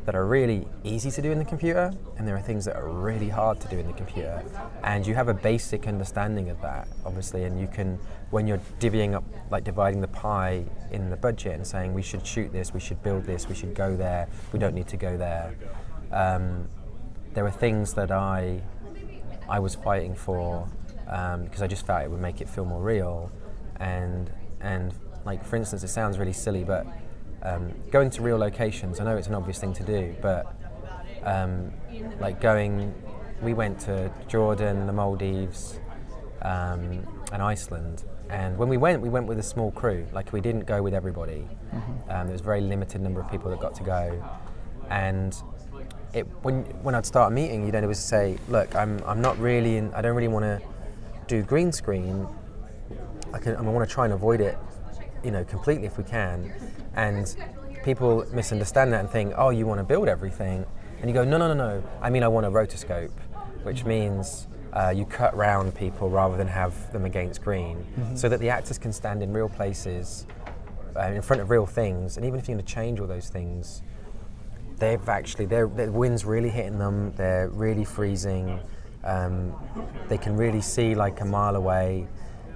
that 0.05 0.15
are 0.15 0.25
really 0.25 0.65
easy 0.85 1.11
to 1.11 1.21
do 1.21 1.31
in 1.31 1.39
the 1.39 1.43
computer, 1.43 1.91
and 2.17 2.25
there 2.25 2.35
are 2.35 2.41
things 2.41 2.63
that 2.63 2.77
are 2.77 2.87
really 2.87 3.27
hard 3.27 3.59
to 3.59 3.67
do 3.67 3.77
in 3.77 3.87
the 3.87 3.93
computer. 3.93 4.41
And 4.83 5.05
you 5.05 5.15
have 5.15 5.27
a 5.27 5.33
basic 5.33 5.87
understanding 5.87 6.49
of 6.49 6.61
that, 6.61 6.87
obviously, 7.05 7.43
and 7.43 7.59
you 7.59 7.67
can, 7.67 7.99
when 8.29 8.47
you're 8.47 8.61
divvying 8.79 9.15
up, 9.15 9.25
like 9.49 9.65
dividing 9.65 9.99
the 9.99 10.07
pie 10.07 10.63
in 10.91 11.09
the 11.09 11.17
budget 11.17 11.55
and 11.55 11.67
saying 11.67 11.93
we 11.93 12.03
should 12.03 12.25
shoot 12.25 12.53
this, 12.53 12.73
we 12.73 12.79
should 12.79 13.03
build 13.03 13.25
this, 13.25 13.49
we 13.49 13.55
should 13.55 13.73
go 13.73 13.97
there, 13.97 14.29
we 14.53 14.59
don't 14.59 14.75
need 14.75 14.87
to 14.87 14.95
go 14.95 15.17
there. 15.17 15.53
Um, 16.13 16.69
there 17.33 17.45
are 17.45 17.51
things 17.51 17.93
that 17.95 18.11
I, 18.11 18.61
I 19.49 19.59
was 19.59 19.75
fighting 19.75 20.15
for 20.15 20.69
um, 21.09 21.43
because 21.43 21.61
I 21.61 21.67
just 21.67 21.85
felt 21.85 22.03
it 22.03 22.11
would 22.11 22.21
make 22.21 22.41
it 22.41 22.49
feel 22.49 22.65
more 22.65 22.81
real. 22.81 23.31
And 23.79 24.31
and 24.61 24.93
like 25.25 25.45
for 25.45 25.55
instance, 25.55 25.83
it 25.83 25.89
sounds 25.89 26.17
really 26.17 26.33
silly, 26.33 26.63
but 26.63 26.85
um, 27.43 27.73
going 27.91 28.09
to 28.11 28.21
real 28.21 28.37
locations. 28.37 28.99
I 28.99 29.03
know 29.03 29.17
it's 29.17 29.27
an 29.27 29.35
obvious 29.35 29.59
thing 29.59 29.73
to 29.73 29.83
do, 29.83 30.15
but 30.21 30.55
um, 31.23 31.71
like 32.19 32.41
going, 32.41 32.93
we 33.41 33.53
went 33.53 33.79
to 33.81 34.11
Jordan, 34.27 34.87
the 34.87 34.93
Maldives, 34.93 35.79
um, 36.41 37.05
and 37.31 37.41
Iceland. 37.41 38.03
And 38.29 38.57
when 38.57 38.67
we 38.67 38.77
went, 38.77 39.01
we 39.01 39.09
went 39.09 39.27
with 39.27 39.39
a 39.39 39.43
small 39.43 39.71
crew. 39.71 40.05
Like 40.11 40.33
we 40.33 40.41
didn't 40.41 40.65
go 40.65 40.81
with 40.81 40.93
everybody. 40.93 41.47
Mm-hmm. 41.73 42.09
Um, 42.09 42.27
there 42.27 42.33
was 42.33 42.41
a 42.41 42.43
very 42.43 42.61
limited 42.61 43.01
number 43.01 43.21
of 43.21 43.29
people 43.31 43.49
that 43.51 43.59
got 43.59 43.75
to 43.75 43.83
go, 43.83 44.23
and 44.89 45.35
it, 46.13 46.23
when 46.41 46.63
when 46.83 46.95
I'd 46.95 47.05
start 47.05 47.31
a 47.31 47.35
meeting, 47.35 47.65
you'd 47.65 47.75
always 47.75 47.99
say, 47.99 48.37
"Look, 48.49 48.75
I'm 48.75 49.01
I'm 49.05 49.21
not 49.21 49.37
really 49.39 49.77
in, 49.77 49.93
I 49.93 50.01
don't 50.01 50.15
really 50.15 50.27
want 50.27 50.43
to 50.43 50.61
do 51.27 51.43
green 51.43 51.71
screen. 51.71 52.27
I 53.33 53.39
can 53.39 53.55
I 53.55 53.61
want 53.61 53.87
to 53.87 53.93
try 53.93 54.05
and 54.05 54.13
avoid 54.13 54.41
it, 54.41 54.57
you 55.23 55.31
know, 55.31 55.43
completely 55.43 55.85
if 55.85 55.97
we 55.97 56.03
can." 56.03 56.53
And 56.95 57.35
people 57.83 58.25
misunderstand 58.33 58.93
that 58.93 58.99
and 59.01 59.09
think, 59.09 59.33
"Oh, 59.37 59.49
you 59.49 59.65
want 59.67 59.79
to 59.79 59.83
build 59.83 60.07
everything," 60.07 60.65
and 60.99 61.09
you 61.09 61.13
go, 61.13 61.23
"No, 61.23 61.37
no, 61.37 61.47
no, 61.47 61.53
no. 61.53 61.83
I 62.01 62.09
mean, 62.09 62.23
I 62.23 62.27
want 62.27 62.45
a 62.45 62.51
rotoscope, 62.51 63.11
which 63.63 63.85
means." 63.85 64.47
Uh, 64.73 64.89
you 64.89 65.05
cut 65.05 65.35
round 65.35 65.73
people 65.73 66.07
rather 66.09 66.37
than 66.37 66.47
have 66.47 66.91
them 66.91 67.05
against 67.05 67.41
green, 67.41 67.77
mm-hmm. 67.77 68.15
so 68.15 68.29
that 68.29 68.39
the 68.39 68.49
actors 68.49 68.77
can 68.77 68.93
stand 68.93 69.23
in 69.23 69.33
real 69.33 69.49
places, 69.49 70.27
uh, 70.95 71.03
in 71.03 71.21
front 71.21 71.41
of 71.41 71.49
real 71.49 71.65
things, 71.65 72.17
and 72.17 72.25
even 72.25 72.37
if 72.37 72.47
you're 72.47 72.55
going 72.55 72.63
to 72.63 72.73
change 72.73 72.99
all 72.99 73.07
those 73.07 73.29
things, 73.29 73.81
they've 74.77 75.09
actually 75.09 75.45
the 75.45 75.67
wind's 75.91 76.25
really 76.25 76.49
hitting 76.49 76.77
them. 76.77 77.11
They're 77.15 77.49
really 77.49 77.85
freezing. 77.85 78.59
Um, 79.03 79.53
they 80.07 80.17
can 80.17 80.35
really 80.35 80.61
see 80.61 80.95
like 80.95 81.21
a 81.21 81.25
mile 81.25 81.55
away, 81.55 82.07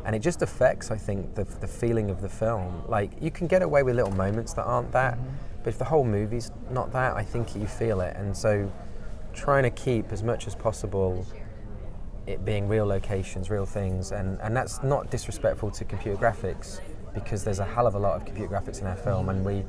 and 0.05 0.15
it 0.15 0.19
just 0.19 0.41
affects, 0.41 0.91
I 0.91 0.97
think, 0.97 1.35
the, 1.35 1.43
the 1.43 1.67
feeling 1.67 2.09
of 2.09 2.21
the 2.21 2.29
film. 2.29 2.83
Like 2.87 3.11
you 3.21 3.31
can 3.31 3.47
get 3.47 3.61
away 3.61 3.83
with 3.83 3.95
little 3.95 4.13
moments 4.13 4.53
that 4.53 4.63
aren't 4.63 4.91
that, 4.91 5.15
mm-hmm. 5.15 5.35
but 5.63 5.69
if 5.69 5.77
the 5.77 5.85
whole 5.85 6.03
movie's 6.03 6.51
not 6.69 6.91
that, 6.93 7.15
I 7.15 7.23
think 7.23 7.55
you 7.55 7.67
feel 7.67 8.01
it. 8.01 8.15
And 8.15 8.35
so, 8.35 8.71
trying 9.33 9.63
to 9.63 9.69
keep 9.69 10.11
as 10.11 10.23
much 10.23 10.47
as 10.47 10.55
possible 10.55 11.25
it 12.27 12.45
being 12.45 12.67
real 12.67 12.85
locations, 12.85 13.49
real 13.49 13.65
things, 13.65 14.11
and, 14.11 14.39
and 14.41 14.55
that's 14.55 14.83
not 14.83 15.09
disrespectful 15.09 15.71
to 15.71 15.85
computer 15.85 16.17
graphics 16.17 16.79
because 17.13 17.43
there's 17.43 17.59
a 17.59 17.65
hell 17.65 17.87
of 17.87 17.95
a 17.95 17.99
lot 17.99 18.15
of 18.15 18.25
computer 18.25 18.53
graphics 18.53 18.81
in 18.81 18.87
our 18.87 18.95
film, 18.95 19.29
and 19.29 19.43
we 19.43 19.65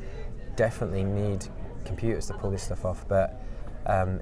definitely 0.56 1.04
need 1.04 1.46
computers 1.84 2.26
to 2.26 2.34
pull 2.34 2.50
this 2.50 2.62
stuff 2.62 2.84
off, 2.84 3.06
but 3.08 3.42
um, 3.86 4.20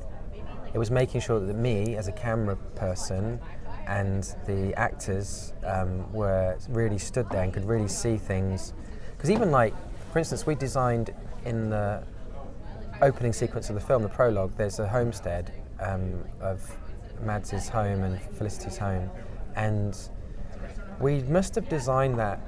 it 0.73 0.79
was 0.79 0.91
making 0.91 1.21
sure 1.21 1.41
that 1.41 1.57
me, 1.57 1.97
as 1.97 2.09
a 2.09 2.13
camera 2.13 2.57
person, 2.75 3.41
and 3.87 4.35
the 4.47 4.73
actors 4.79 5.53
um, 5.65 6.11
were 6.13 6.57
really 6.69 6.99
stood 6.99 7.29
there 7.31 7.43
and 7.43 7.53
could 7.53 7.65
really 7.65 7.89
see 7.89 8.17
things. 8.17 8.73
Because 9.17 9.31
even 9.31 9.51
like, 9.51 9.75
for 10.13 10.19
instance, 10.19 10.47
we 10.47 10.55
designed 10.55 11.13
in 11.45 11.71
the 11.71 12.03
opening 13.03 13.33
sequence 13.33 13.69
of 13.69 13.75
the 13.75 13.81
film, 13.81 14.03
the 14.03 14.09
prologue, 14.09 14.53
there's 14.57 14.79
a 14.79 14.89
homestead 14.89 15.53
um, 15.81 16.25
of 16.41 16.71
Mads's 17.23 17.69
home 17.69 18.03
and 18.03 18.21
Felicity's 18.21 18.79
home, 18.79 19.11
and 19.57 19.97
we 21.01 21.23
must 21.23 21.55
have 21.55 21.69
designed 21.69 22.19
that 22.19 22.41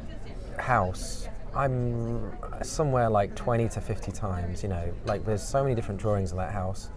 house 0.59 1.29
I'm 1.55 2.33
somewhere 2.62 3.11
like 3.11 3.35
20 3.35 3.69
to 3.71 3.81
50 3.81 4.12
times, 4.12 4.62
you 4.62 4.69
know, 4.69 4.93
like 5.05 5.25
there's 5.25 5.43
so 5.43 5.62
many 5.62 5.75
different 5.75 6.00
drawings 6.00 6.31
of 6.33 6.38
that 6.38 6.52
house 6.52 6.91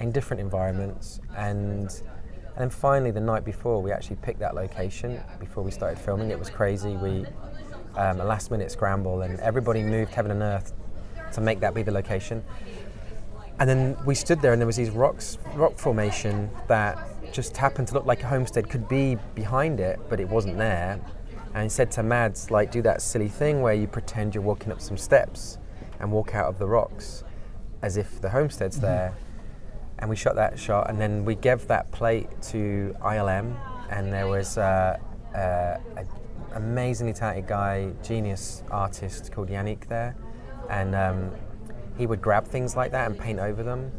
in 0.00 0.12
different 0.12 0.40
environments. 0.40 1.20
And, 1.36 1.90
and 1.90 2.56
then 2.56 2.70
finally, 2.70 3.10
the 3.10 3.20
night 3.20 3.44
before, 3.44 3.82
we 3.82 3.92
actually 3.92 4.16
picked 4.16 4.40
that 4.40 4.54
location 4.54 5.20
before 5.38 5.62
we 5.62 5.70
started 5.70 5.98
filming. 5.98 6.30
It 6.30 6.38
was 6.38 6.50
crazy. 6.50 6.96
We, 6.96 7.26
um, 7.96 8.20
a 8.20 8.24
last 8.24 8.50
minute 8.50 8.70
scramble, 8.70 9.22
and 9.22 9.40
everybody 9.40 9.82
moved 9.82 10.12
heaven 10.12 10.30
and 10.30 10.42
earth 10.42 10.72
to 11.32 11.40
make 11.40 11.60
that 11.60 11.74
be 11.74 11.82
the 11.82 11.92
location. 11.92 12.44
And 13.58 13.68
then 13.68 13.96
we 14.04 14.14
stood 14.14 14.42
there, 14.42 14.52
and 14.52 14.60
there 14.60 14.66
was 14.66 14.76
these 14.76 14.90
rocks, 14.90 15.38
rock 15.54 15.78
formation 15.78 16.50
that 16.68 16.98
just 17.32 17.56
happened 17.56 17.88
to 17.88 17.94
look 17.94 18.06
like 18.06 18.22
a 18.22 18.26
homestead 18.26 18.68
could 18.68 18.88
be 18.88 19.16
behind 19.34 19.80
it, 19.80 19.98
but 20.08 20.20
it 20.20 20.28
wasn't 20.28 20.56
there. 20.58 21.00
And 21.54 21.62
he 21.62 21.68
said 21.70 21.90
to 21.92 22.02
Mads, 22.02 22.50
like, 22.50 22.70
do 22.70 22.82
that 22.82 23.00
silly 23.00 23.28
thing 23.28 23.62
where 23.62 23.72
you 23.72 23.86
pretend 23.86 24.34
you're 24.34 24.44
walking 24.44 24.70
up 24.70 24.80
some 24.80 24.98
steps 24.98 25.56
and 26.00 26.12
walk 26.12 26.34
out 26.34 26.46
of 26.46 26.58
the 26.58 26.66
rocks 26.66 27.24
as 27.80 27.96
if 27.96 28.20
the 28.20 28.28
homestead's 28.28 28.76
mm-hmm. 28.76 28.86
there. 28.86 29.14
And 29.98 30.10
we 30.10 30.16
shot 30.16 30.34
that 30.36 30.58
shot, 30.58 30.90
and 30.90 31.00
then 31.00 31.24
we 31.24 31.34
gave 31.34 31.66
that 31.68 31.90
plate 31.90 32.28
to 32.50 32.94
ILM, 33.00 33.56
and 33.90 34.12
there 34.12 34.26
was 34.28 34.58
an 34.58 35.00
amazingly 36.54 37.12
talented 37.12 37.46
guy, 37.46 37.92
genius 38.02 38.62
artist 38.70 39.32
called 39.32 39.48
Yanick 39.48 39.86
there, 39.88 40.16
and 40.68 40.94
um, 40.94 41.30
he 41.96 42.06
would 42.06 42.20
grab 42.20 42.46
things 42.46 42.76
like 42.76 42.92
that 42.92 43.10
and 43.10 43.18
paint 43.18 43.38
over 43.38 43.62
them. 43.62 43.92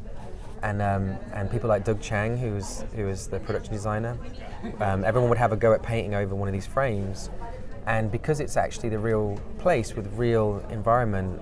And, 0.63 0.81
um, 0.81 1.17
and 1.33 1.51
people 1.51 1.69
like 1.69 1.85
Doug 1.85 2.01
Chiang, 2.01 2.35
who 2.35 2.53
was, 2.53 2.83
who 2.95 3.05
was 3.05 3.27
the 3.27 3.39
production 3.39 3.73
designer, 3.73 4.17
um, 4.79 5.03
everyone 5.03 5.29
would 5.29 5.37
have 5.37 5.51
a 5.51 5.55
go 5.55 5.71
at 5.73 5.83
painting 5.83 6.15
over 6.15 6.33
one 6.33 6.47
of 6.47 6.53
these 6.53 6.65
frames. 6.65 7.29
And 7.85 8.11
because 8.11 8.39
it's 8.39 8.57
actually 8.57 8.89
the 8.89 8.99
real 8.99 9.39
place 9.59 9.95
with 9.95 10.11
real 10.17 10.65
environment, 10.71 11.39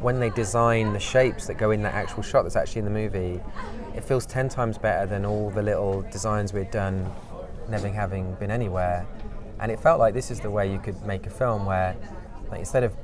when 0.00 0.18
they 0.20 0.30
design 0.30 0.92
the 0.92 1.00
shapes 1.00 1.46
that 1.46 1.54
go 1.54 1.70
in 1.70 1.82
that 1.82 1.94
actual 1.94 2.22
shot 2.22 2.42
that's 2.42 2.56
actually 2.56 2.80
in 2.80 2.84
the 2.84 2.90
movie, 2.90 3.40
it 3.98 4.04
feels 4.04 4.24
10 4.26 4.48
times 4.48 4.78
better 4.78 5.06
than 5.06 5.26
all 5.26 5.50
the 5.50 5.62
little 5.62 6.02
designs 6.02 6.52
we'd 6.52 6.70
done, 6.70 7.10
never 7.68 7.88
having 7.88 8.32
been 8.34 8.50
anywhere. 8.50 9.04
And 9.58 9.72
it 9.72 9.80
felt 9.80 9.98
like 9.98 10.14
this 10.14 10.30
is 10.30 10.38
the 10.38 10.50
way 10.52 10.70
you 10.70 10.78
could 10.78 11.04
make 11.04 11.26
a 11.26 11.30
film 11.30 11.66
where, 11.66 11.96
like, 12.48 12.60
instead 12.60 12.84
of 12.84 12.94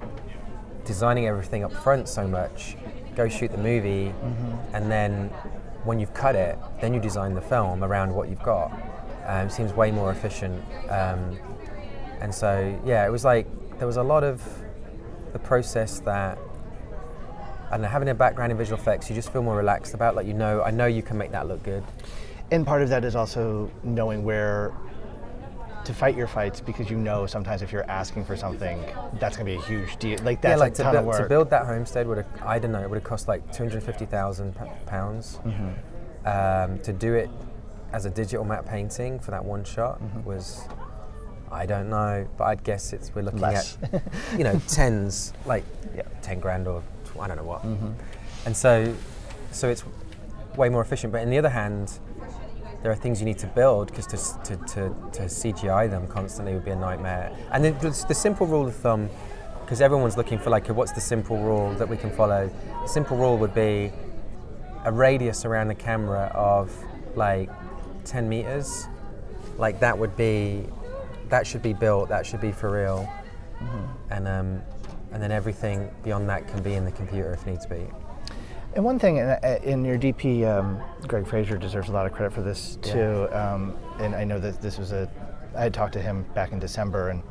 designing 0.84 1.26
everything 1.26 1.64
up 1.64 1.72
front 1.72 2.08
so 2.08 2.28
much, 2.28 2.76
go 3.16 3.28
shoot 3.28 3.50
the 3.50 3.58
movie, 3.58 4.06
mm-hmm. 4.06 4.76
and 4.76 4.88
then 4.88 5.30
when 5.82 5.98
you've 5.98 6.14
cut 6.14 6.36
it, 6.36 6.56
then 6.80 6.94
you 6.94 7.00
design 7.00 7.34
the 7.34 7.42
film 7.42 7.82
around 7.82 8.14
what 8.14 8.28
you've 8.28 8.42
got. 8.44 8.70
Um, 9.26 9.50
seems 9.50 9.72
way 9.72 9.90
more 9.90 10.12
efficient. 10.12 10.62
Um, 10.88 11.36
and 12.20 12.32
so, 12.32 12.80
yeah, 12.86 13.04
it 13.04 13.10
was 13.10 13.24
like 13.24 13.48
there 13.78 13.88
was 13.88 13.96
a 13.96 14.02
lot 14.02 14.22
of 14.22 14.40
the 15.32 15.40
process 15.40 15.98
that, 16.00 16.38
I 17.70 17.76
know, 17.76 17.88
having 17.88 18.08
a 18.08 18.14
background 18.14 18.52
in 18.52 18.58
visual 18.58 18.78
effects, 18.78 19.08
you 19.08 19.16
just 19.16 19.32
feel 19.32 19.42
more 19.42 19.56
relaxed 19.56 19.94
about. 19.94 20.14
Like, 20.14 20.26
you 20.26 20.34
know, 20.34 20.62
I 20.62 20.70
know 20.70 20.86
you 20.86 21.02
can 21.02 21.18
make 21.18 21.32
that 21.32 21.48
look 21.48 21.62
good. 21.62 21.82
And 22.50 22.66
part 22.66 22.82
of 22.82 22.88
that 22.90 23.04
is 23.04 23.16
also 23.16 23.70
knowing 23.82 24.24
where 24.24 24.72
to 25.84 25.92
fight 25.92 26.16
your 26.16 26.26
fights 26.26 26.60
because 26.60 26.90
you 26.90 26.96
know 26.96 27.26
sometimes 27.26 27.62
if 27.62 27.70
you're 27.72 27.88
asking 27.90 28.24
for 28.24 28.36
something, 28.36 28.80
that's 29.20 29.36
going 29.36 29.46
to 29.46 29.56
be 29.56 29.58
a 29.58 29.66
huge 29.66 29.96
deal. 29.96 30.18
Like 30.22 30.40
that's 30.40 30.52
yeah, 30.52 30.56
like 30.56 30.72
a 30.72 30.76
ton 30.76 30.92
bu- 30.92 30.98
of 30.98 31.04
work. 31.04 31.22
To 31.22 31.28
build 31.28 31.50
that 31.50 31.66
homestead 31.66 32.06
would 32.06 32.18
have, 32.18 32.26
I 32.42 32.58
don't 32.58 32.72
know, 32.72 32.82
it 32.82 32.88
would 32.88 32.96
have 32.96 33.04
cost 33.04 33.28
like 33.28 33.52
two 33.52 33.64
hundred 33.64 33.82
fifty 33.82 34.06
thousand 34.06 34.54
pounds. 34.86 35.40
Mm-hmm. 35.44 36.26
Um, 36.26 36.78
to 36.80 36.92
do 36.92 37.14
it 37.14 37.28
as 37.92 38.06
a 38.06 38.10
digital 38.10 38.46
matte 38.46 38.66
painting 38.66 39.20
for 39.20 39.30
that 39.30 39.44
one 39.44 39.62
shot 39.62 40.00
mm-hmm. 40.00 40.24
was 40.24 40.62
I 41.52 41.66
don't 41.66 41.90
know, 41.90 42.26
but 42.36 42.44
I'd 42.44 42.64
guess 42.64 42.92
it's 42.92 43.14
we're 43.14 43.22
looking 43.22 43.40
Less. 43.40 43.78
at 43.92 44.02
you 44.38 44.44
know 44.44 44.60
tens, 44.68 45.32
like 45.44 45.64
yeah, 45.94 46.02
ten 46.22 46.40
grand 46.40 46.66
or 46.66 46.82
I 47.20 47.28
don't 47.28 47.36
know 47.36 47.44
what. 47.44 47.62
Mm-hmm. 47.62 47.92
And 48.46 48.56
so, 48.56 48.94
so 49.50 49.68
it's 49.68 49.84
way 50.56 50.68
more 50.68 50.82
efficient. 50.82 51.12
But 51.12 51.22
on 51.22 51.30
the 51.30 51.38
other 51.38 51.48
hand, 51.48 51.98
there 52.82 52.92
are 52.92 52.96
things 52.96 53.20
you 53.20 53.26
need 53.26 53.38
to 53.38 53.46
build 53.46 53.88
because 53.88 54.06
to, 54.06 54.16
to, 54.44 54.56
to, 54.66 54.96
to, 55.12 55.22
CGI 55.22 55.88
them 55.88 56.06
constantly 56.06 56.52
would 56.52 56.64
be 56.64 56.70
a 56.70 56.76
nightmare. 56.76 57.32
And 57.50 57.64
the, 57.64 58.04
the 58.08 58.14
simple 58.14 58.46
rule 58.46 58.66
of 58.66 58.76
thumb, 58.76 59.08
because 59.62 59.80
everyone's 59.80 60.16
looking 60.16 60.38
for 60.38 60.50
like, 60.50 60.66
what's 60.68 60.92
the 60.92 61.00
simple 61.00 61.38
rule 61.38 61.72
that 61.74 61.88
we 61.88 61.96
can 61.96 62.10
follow? 62.10 62.50
The 62.82 62.88
simple 62.88 63.16
rule 63.16 63.38
would 63.38 63.54
be 63.54 63.90
a 64.84 64.92
radius 64.92 65.46
around 65.46 65.68
the 65.68 65.74
camera 65.74 66.30
of 66.34 66.70
like 67.16 67.48
10 68.04 68.28
meters. 68.28 68.86
Like 69.56 69.80
that 69.80 69.96
would 69.96 70.16
be 70.16 70.66
that 71.28 71.46
should 71.46 71.62
be 71.62 71.72
built, 71.72 72.08
that 72.10 72.26
should 72.26 72.40
be 72.40 72.52
for 72.52 72.70
real, 72.70 73.10
mm-hmm. 73.58 74.12
and 74.12 74.28
um, 74.28 74.62
and 75.14 75.22
then 75.22 75.30
everything 75.30 75.88
beyond 76.02 76.28
that 76.28 76.46
can 76.48 76.60
be 76.60 76.74
in 76.74 76.84
the 76.84 76.90
computer 76.90 77.32
if 77.32 77.46
needs 77.46 77.64
be. 77.64 77.86
And 78.74 78.84
one 78.84 78.98
thing 78.98 79.18
in, 79.18 79.26
uh, 79.26 79.60
in 79.62 79.84
your 79.84 79.96
DP, 79.96 80.44
um, 80.44 80.82
Greig 81.06 81.24
Fraser 81.26 81.56
deserves 81.56 81.88
a 81.88 81.92
lot 81.92 82.04
of 82.04 82.12
credit 82.12 82.32
for 82.32 82.42
this 82.42 82.76
too. 82.82 83.28
Yeah. 83.30 83.54
Um, 83.54 83.76
and 84.00 84.12
I 84.16 84.24
know 84.24 84.40
that 84.40 84.60
this 84.60 84.76
was 84.76 84.90
a, 84.90 85.08
I 85.54 85.62
had 85.62 85.72
talked 85.72 85.92
to 85.92 86.02
him 86.02 86.24
back 86.34 86.50
in 86.50 86.58
December 86.58 87.10
and 87.10 87.22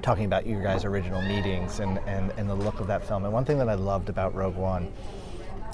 talking 0.00 0.24
about 0.24 0.46
you 0.46 0.62
guys' 0.62 0.86
original 0.86 1.20
meetings 1.20 1.80
and, 1.80 1.98
and, 2.06 2.32
and 2.38 2.48
the 2.48 2.54
look 2.54 2.80
of 2.80 2.86
that 2.86 3.06
film. 3.06 3.24
And 3.24 3.34
one 3.34 3.44
thing 3.44 3.58
that 3.58 3.68
I 3.68 3.74
loved 3.74 4.08
about 4.08 4.34
Rogue 4.34 4.56
One 4.56 4.90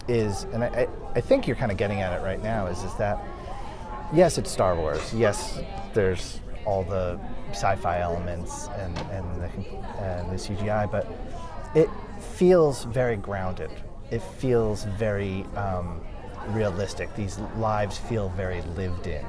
is, 0.08 0.44
and 0.52 0.64
I, 0.64 0.88
I 1.14 1.20
think 1.20 1.46
you're 1.46 1.56
kind 1.56 1.70
of 1.70 1.78
getting 1.78 2.00
at 2.00 2.12
it 2.20 2.24
right 2.24 2.42
now, 2.42 2.66
is, 2.66 2.82
is 2.82 2.94
that 2.96 3.22
yes, 4.12 4.36
it's 4.36 4.50
Star 4.50 4.74
Wars. 4.74 5.14
Yes, 5.14 5.60
there's 5.94 6.40
all 6.64 6.82
the 6.84 7.18
sci-fi 7.50 8.00
elements 8.00 8.68
and, 8.78 8.96
and, 9.10 9.24
the, 9.40 9.48
and 10.02 10.30
the 10.30 10.36
CGI, 10.36 10.90
but 10.90 11.06
it 11.74 11.88
feels 12.34 12.84
very 12.84 13.16
grounded. 13.16 13.70
It 14.10 14.22
feels 14.22 14.84
very 14.84 15.44
um, 15.56 16.00
realistic. 16.48 17.14
These 17.16 17.38
lives 17.56 17.98
feel 17.98 18.28
very 18.30 18.62
lived 18.76 19.06
in. 19.06 19.24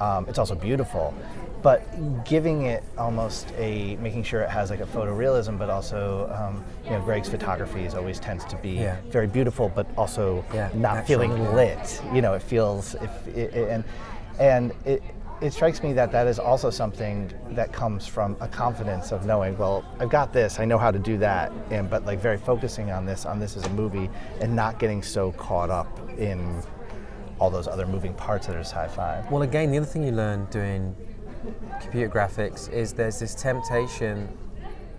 Um, 0.00 0.26
it's 0.28 0.38
also 0.38 0.54
beautiful, 0.54 1.14
but 1.62 2.24
giving 2.24 2.62
it 2.66 2.84
almost 2.98 3.52
a 3.56 3.96
making 3.96 4.22
sure 4.24 4.42
it 4.42 4.50
has 4.50 4.68
like 4.70 4.80
a 4.80 4.86
photorealism, 4.86 5.58
but 5.58 5.70
also 5.70 6.30
um, 6.34 6.62
you 6.84 6.90
know 6.90 7.00
Greig's 7.00 7.28
photography 7.28 7.84
is 7.84 7.94
always 7.94 8.20
tends 8.20 8.44
to 8.46 8.56
be 8.58 8.70
Yeah. 8.72 8.96
very 9.08 9.26
beautiful, 9.26 9.70
but 9.74 9.86
also 9.96 10.44
Yeah, 10.52 10.70
not 10.74 11.06
feeling 11.06 11.32
lit. 11.54 12.02
You 12.12 12.20
know, 12.22 12.34
it 12.34 12.42
feels 12.42 12.94
if 12.96 13.28
it, 13.28 13.54
it- 13.54 13.68
and 13.70 13.84
and 14.38 14.72
it. 14.84 15.02
It 15.42 15.52
strikes 15.52 15.82
me 15.82 15.92
that 15.92 16.12
that 16.12 16.26
is 16.26 16.38
also 16.38 16.70
something 16.70 17.30
that 17.50 17.70
comes 17.70 18.06
from 18.06 18.36
a 18.40 18.48
confidence 18.48 19.12
of 19.12 19.26
knowing, 19.26 19.58
well, 19.58 19.84
I've 20.00 20.08
got 20.08 20.32
this, 20.32 20.58
I 20.58 20.64
know 20.64 20.78
how 20.78 20.90
to 20.90 20.98
do 20.98 21.18
that, 21.18 21.52
and 21.70 21.90
but 21.90 22.06
like 22.06 22.20
very 22.20 22.38
focusing 22.38 22.90
on 22.90 23.04
this, 23.04 23.26
on 23.26 23.38
this 23.38 23.54
as 23.54 23.64
a 23.66 23.70
movie, 23.70 24.08
and 24.40 24.56
not 24.56 24.78
getting 24.78 25.02
so 25.02 25.32
caught 25.32 25.68
up 25.68 26.00
in 26.18 26.62
all 27.38 27.50
those 27.50 27.68
other 27.68 27.86
moving 27.86 28.14
parts 28.14 28.46
that 28.46 28.56
are 28.56 28.60
sci-fi. 28.60 29.22
Well, 29.30 29.42
again, 29.42 29.70
the 29.70 29.76
other 29.76 29.86
thing 29.86 30.04
you 30.04 30.12
learn 30.12 30.46
doing 30.46 30.96
computer 31.82 32.08
graphics 32.08 32.72
is 32.72 32.94
there's 32.94 33.18
this 33.18 33.34
temptation 33.34 34.36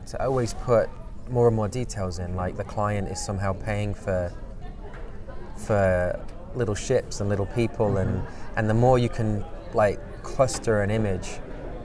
to 0.05 0.23
always 0.23 0.53
put 0.53 0.87
more 1.29 1.47
and 1.47 1.55
more 1.55 1.67
details 1.67 2.19
in. 2.19 2.35
Like 2.35 2.55
the 2.55 2.63
client 2.63 3.09
is 3.09 3.19
somehow 3.19 3.53
paying 3.53 3.93
for 3.93 4.31
for 5.55 6.23
little 6.53 6.75
ships 6.75 7.21
and 7.21 7.29
little 7.29 7.47
people, 7.47 7.97
and 7.97 8.21
mm-hmm. 8.21 8.59
and 8.59 8.69
the 8.69 8.75
more 8.75 8.99
you 8.99 9.09
can 9.09 9.43
like 9.73 9.99
cluster 10.27 10.81
an 10.81 10.91
image 10.91 11.39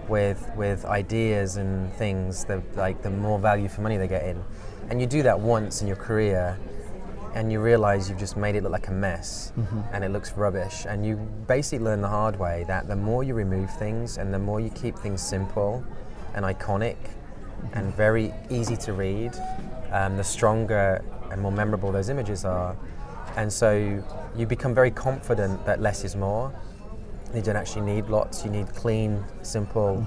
with 0.08 0.50
with 0.56 0.84
ideas 0.84 1.56
and 1.56 1.92
things, 1.94 2.44
the 2.44 2.62
like 2.74 3.02
the 3.02 3.10
more 3.10 3.38
value 3.38 3.68
for 3.68 3.80
money 3.82 3.96
they 3.96 4.08
get 4.08 4.24
in. 4.24 4.42
And 4.90 5.00
you 5.00 5.06
do 5.06 5.22
that 5.22 5.38
once 5.38 5.80
in 5.80 5.86
your 5.86 5.96
career, 5.96 6.58
and 7.34 7.50
you 7.52 7.60
realize 7.60 8.08
you've 8.08 8.18
just 8.18 8.36
made 8.36 8.56
it 8.56 8.62
look 8.62 8.72
like 8.72 8.88
a 8.88 8.92
mess 8.92 9.52
and 9.92 10.04
it 10.04 10.10
looks 10.10 10.32
rubbish. 10.32 10.84
And 10.86 11.06
you 11.06 11.16
basically 11.46 11.84
learn 11.84 12.00
the 12.02 12.08
hard 12.08 12.38
way 12.38 12.64
that 12.68 12.88
the 12.88 12.96
more 12.96 13.24
you 13.24 13.34
remove 13.34 13.70
things 13.78 14.18
and 14.18 14.34
the 14.34 14.38
more 14.38 14.60
you 14.60 14.70
keep 14.70 14.96
things 14.98 15.22
simple 15.22 15.82
and 16.34 16.44
iconic 16.44 16.96
and 17.72 17.94
very 17.94 18.34
easy 18.50 18.76
to 18.76 18.92
read, 18.92 19.32
um, 19.92 20.16
the 20.16 20.24
stronger 20.24 21.02
and 21.30 21.40
more 21.40 21.52
memorable 21.52 21.92
those 21.92 22.10
images 22.10 22.44
are. 22.44 22.76
And 23.36 23.50
so 23.50 24.02
you 24.36 24.46
become 24.46 24.74
very 24.74 24.90
confident 24.90 25.64
that 25.64 25.80
less 25.80 26.04
is 26.04 26.16
more. 26.16 26.52
You 27.34 27.42
don't 27.42 27.56
actually 27.56 27.82
need 27.82 28.08
lots, 28.08 28.44
you 28.44 28.50
need 28.50 28.68
clean, 28.74 29.24
simple 29.42 30.06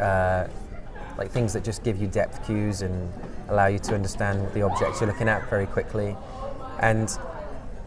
uh, 0.00 0.46
like 1.18 1.30
things 1.30 1.52
that 1.52 1.64
just 1.64 1.82
give 1.82 1.96
you 1.96 2.06
depth 2.06 2.44
cues 2.46 2.82
and 2.82 3.12
allow 3.48 3.66
you 3.66 3.78
to 3.78 3.94
understand 3.94 4.52
the 4.52 4.62
objects 4.62 5.00
you're 5.00 5.10
looking 5.10 5.28
at 5.28 5.48
very 5.48 5.66
quickly. 5.66 6.16
And 6.80 7.10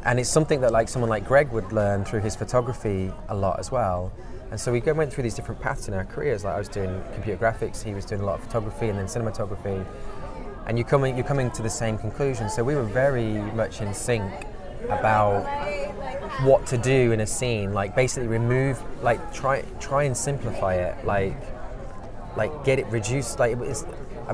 and 0.05 0.19
it's 0.19 0.29
something 0.29 0.61
that 0.61 0.71
like 0.71 0.87
someone 0.87 1.09
like 1.09 1.25
Greig 1.25 1.49
would 1.51 1.71
learn 1.73 2.05
through 2.05 2.21
his 2.21 2.35
photography 2.35 3.11
a 3.27 3.35
lot 3.35 3.59
as 3.59 3.69
well. 3.69 4.13
And 4.49 4.59
so 4.59 4.71
we 4.71 4.79
went 4.79 5.13
through 5.13 5.23
these 5.23 5.35
different 5.35 5.61
paths 5.61 5.87
in 5.87 5.93
our 5.93 6.05
careers. 6.05 6.43
Like 6.43 6.55
I 6.55 6.57
was 6.57 6.69
doing 6.69 7.03
computer 7.13 7.37
graphics, 7.37 7.83
he 7.83 7.93
was 7.93 8.05
doing 8.05 8.21
a 8.21 8.25
lot 8.25 8.39
of 8.39 8.45
photography 8.45 8.87
and 8.89 8.97
then 8.97 9.05
cinematography. 9.05 9.85
And 10.65 10.77
you're 10.77 10.87
coming 10.87 11.15
you're 11.15 11.25
coming 11.25 11.51
to 11.51 11.61
the 11.61 11.69
same 11.69 11.97
conclusion. 11.97 12.49
So 12.49 12.63
we 12.63 12.75
were 12.75 12.83
very 12.83 13.33
much 13.53 13.81
in 13.81 13.93
sync 13.93 14.31
about 14.85 15.45
what 16.43 16.65
to 16.67 16.77
do 16.77 17.11
in 17.11 17.19
a 17.21 17.27
scene. 17.27 17.73
Like 17.73 17.95
basically 17.95 18.27
remove 18.27 18.81
like 19.03 19.33
try 19.33 19.63
try 19.79 20.03
and 20.03 20.15
simplify 20.15 20.75
it. 20.75 21.05
Like 21.05 21.35
like 22.35 22.63
get 22.63 22.79
it 22.79 22.87
reduced. 22.87 23.39
Like 23.39 23.51
it 23.51 23.57
was 23.57 23.83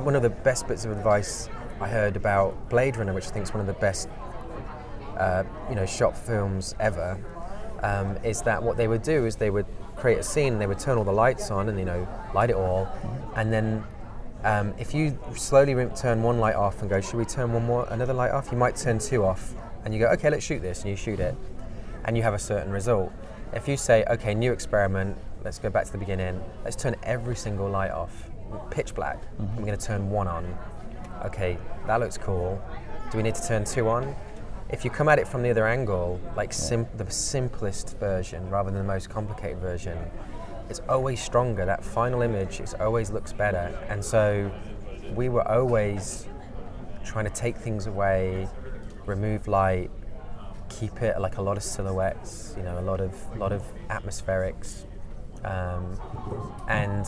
one 0.03 0.15
of 0.15 0.21
the 0.21 0.29
best 0.29 0.67
bits 0.67 0.85
of 0.85 0.91
advice 0.91 1.49
I 1.81 1.87
heard 1.87 2.15
about 2.15 2.69
Blade 2.69 2.97
Runner, 2.97 3.13
which 3.13 3.27
I 3.27 3.29
think 3.29 3.43
is 3.43 3.53
one 3.53 3.61
of 3.61 3.67
the 3.67 3.73
best, 3.73 4.07
uh, 5.17 5.43
you 5.69 5.75
know, 5.75 5.85
shot 5.85 6.17
films 6.17 6.75
ever. 6.79 7.17
Um, 7.81 8.17
is 8.23 8.41
that 8.43 8.61
what 8.61 8.77
they 8.77 8.87
would 8.87 9.03
do? 9.03 9.25
Is 9.25 9.35
they 9.35 9.49
would 9.49 9.65
create 9.95 10.19
a 10.19 10.23
scene, 10.23 10.53
and 10.53 10.61
they 10.61 10.67
would 10.67 10.79
turn 10.79 10.97
all 10.97 11.03
the 11.03 11.11
lights 11.11 11.51
on, 11.51 11.69
and 11.69 11.77
you 11.77 11.85
know, 11.85 12.07
light 12.33 12.49
it 12.49 12.55
all, 12.55 12.87
and 13.35 13.51
then. 13.51 13.83
Um, 14.43 14.75
if 14.77 14.93
you 14.93 15.17
slowly 15.35 15.73
turn 15.95 16.21
one 16.21 16.37
light 16.37 16.53
off 16.53 16.81
and 16.81 16.87
go, 16.87 17.01
should 17.01 17.15
we 17.15 17.25
turn 17.25 17.51
one 17.51 17.65
more, 17.65 17.87
another 17.89 18.13
light 18.13 18.29
off? 18.29 18.51
You 18.51 18.59
might 18.59 18.75
turn 18.75 18.99
two 18.99 19.25
off, 19.25 19.55
and 19.83 19.91
you 19.91 19.99
go, 19.99 20.05
okay, 20.09 20.29
let's 20.29 20.45
shoot 20.45 20.61
this, 20.61 20.81
and 20.81 20.91
you 20.91 20.95
shoot 20.95 21.19
it, 21.19 21.33
and 22.05 22.15
you 22.15 22.23
have 22.23 22.33
a 22.33 22.39
certain 22.39 22.71
result. 22.71 23.11
If 23.53 23.67
you 23.67 23.77
say, 23.77 24.05
okay, 24.09 24.33
new 24.33 24.53
experiment, 24.53 25.17
let's 25.43 25.59
go 25.59 25.69
back 25.69 25.85
to 25.85 25.91
the 25.91 25.97
beginning, 25.97 26.41
let's 26.63 26.75
turn 26.75 26.95
every 27.03 27.35
single 27.35 27.69
light 27.69 27.91
off, 27.91 28.29
pitch 28.71 28.95
black, 28.95 29.21
I'm 29.39 29.65
going 29.65 29.77
to 29.77 29.85
turn 29.85 30.09
one 30.09 30.27
on. 30.27 30.57
Okay, 31.25 31.57
that 31.87 31.99
looks 31.99 32.17
cool. 32.17 32.61
Do 33.11 33.17
we 33.17 33.23
need 33.23 33.35
to 33.35 33.47
turn 33.47 33.63
two 33.65 33.89
on? 33.89 34.15
If 34.69 34.83
you 34.83 34.91
come 34.91 35.09
at 35.09 35.19
it 35.19 35.27
from 35.27 35.43
the 35.43 35.49
other 35.49 35.67
angle, 35.67 36.19
like 36.35 36.51
sim- 36.53 36.87
the 36.97 37.09
simplest 37.11 37.97
version 37.99 38.49
rather 38.49 38.71
than 38.71 38.79
the 38.79 38.87
most 38.87 39.09
complicated 39.09 39.59
version, 39.59 39.97
it's 40.69 40.81
always 40.89 41.21
stronger. 41.21 41.65
That 41.65 41.83
final 41.83 42.21
image 42.21 42.59
is 42.59 42.73
always 42.75 43.11
looks 43.11 43.31
better. 43.31 43.77
And 43.89 44.03
so 44.03 44.51
we 45.13 45.29
were 45.29 45.47
always 45.47 46.27
trying 47.03 47.25
to 47.25 47.31
take 47.31 47.55
things 47.55 47.85
away, 47.85 48.47
remove 49.05 49.47
light, 49.47 49.91
keep 50.69 51.01
it 51.01 51.19
like 51.19 51.37
a 51.37 51.41
lot 51.41 51.57
of 51.57 51.63
silhouettes, 51.63 52.53
you 52.57 52.63
know, 52.63 52.79
a 52.79 52.81
lot 52.81 53.01
of 53.01 53.13
lot 53.37 53.51
of 53.51 53.63
atmospherics, 53.89 54.85
um, 55.43 55.99
and 56.67 57.07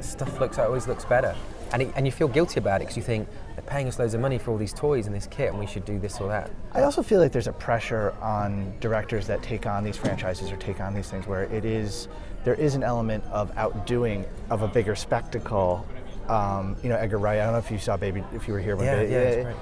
stuff 0.00 0.40
looks 0.40 0.58
always 0.58 0.86
looks 0.86 1.04
better. 1.04 1.34
And, 1.72 1.82
it, 1.82 1.92
and 1.94 2.04
you 2.04 2.10
feel 2.10 2.26
guilty 2.26 2.58
about 2.58 2.80
it 2.80 2.84
because 2.84 2.96
you 2.96 3.02
think 3.02 3.28
they're 3.54 3.62
paying 3.62 3.86
us 3.86 3.98
loads 3.98 4.14
of 4.14 4.20
money 4.20 4.38
for 4.38 4.50
all 4.50 4.56
these 4.58 4.72
toys 4.72 5.06
and 5.06 5.14
this 5.14 5.28
kit, 5.28 5.50
and 5.50 5.58
we 5.58 5.66
should 5.66 5.84
do 5.84 6.00
this 6.00 6.20
or 6.20 6.26
that. 6.28 6.50
I 6.72 6.82
also 6.82 7.00
feel 7.00 7.20
like 7.20 7.30
there's 7.30 7.46
a 7.46 7.52
pressure 7.52 8.12
on 8.20 8.74
directors 8.80 9.28
that 9.28 9.40
take 9.42 9.66
on 9.66 9.84
these 9.84 9.96
franchises 9.96 10.50
or 10.50 10.56
take 10.56 10.80
on 10.80 10.94
these 10.94 11.08
things 11.08 11.28
where 11.28 11.44
it 11.44 11.64
is 11.64 12.08
there 12.44 12.54
is 12.54 12.74
an 12.74 12.82
element 12.82 13.22
of 13.24 13.52
outdoing 13.56 14.24
of 14.48 14.62
a 14.62 14.68
bigger 14.68 14.94
spectacle. 14.94 15.86
Um, 16.28 16.76
you 16.82 16.88
know, 16.88 16.96
Edgar 16.96 17.18
Wright. 17.18 17.38
I 17.38 17.44
don't 17.44 17.52
know 17.52 17.58
if 17.58 17.70
you 17.70 17.78
saw 17.78 17.96
Baby, 17.96 18.22
if 18.34 18.46
you 18.48 18.54
were 18.54 18.60
here 18.60 18.76
when 18.76 18.86
Yeah, 18.86 18.96
Baby. 18.96 19.12
yeah, 19.12 19.42
great. 19.42 19.56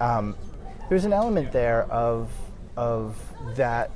Um, 0.00 0.36
there's 0.88 1.04
an 1.04 1.12
element 1.12 1.52
there 1.52 1.84
of 1.84 2.30
of 2.76 3.16
that. 3.56 3.90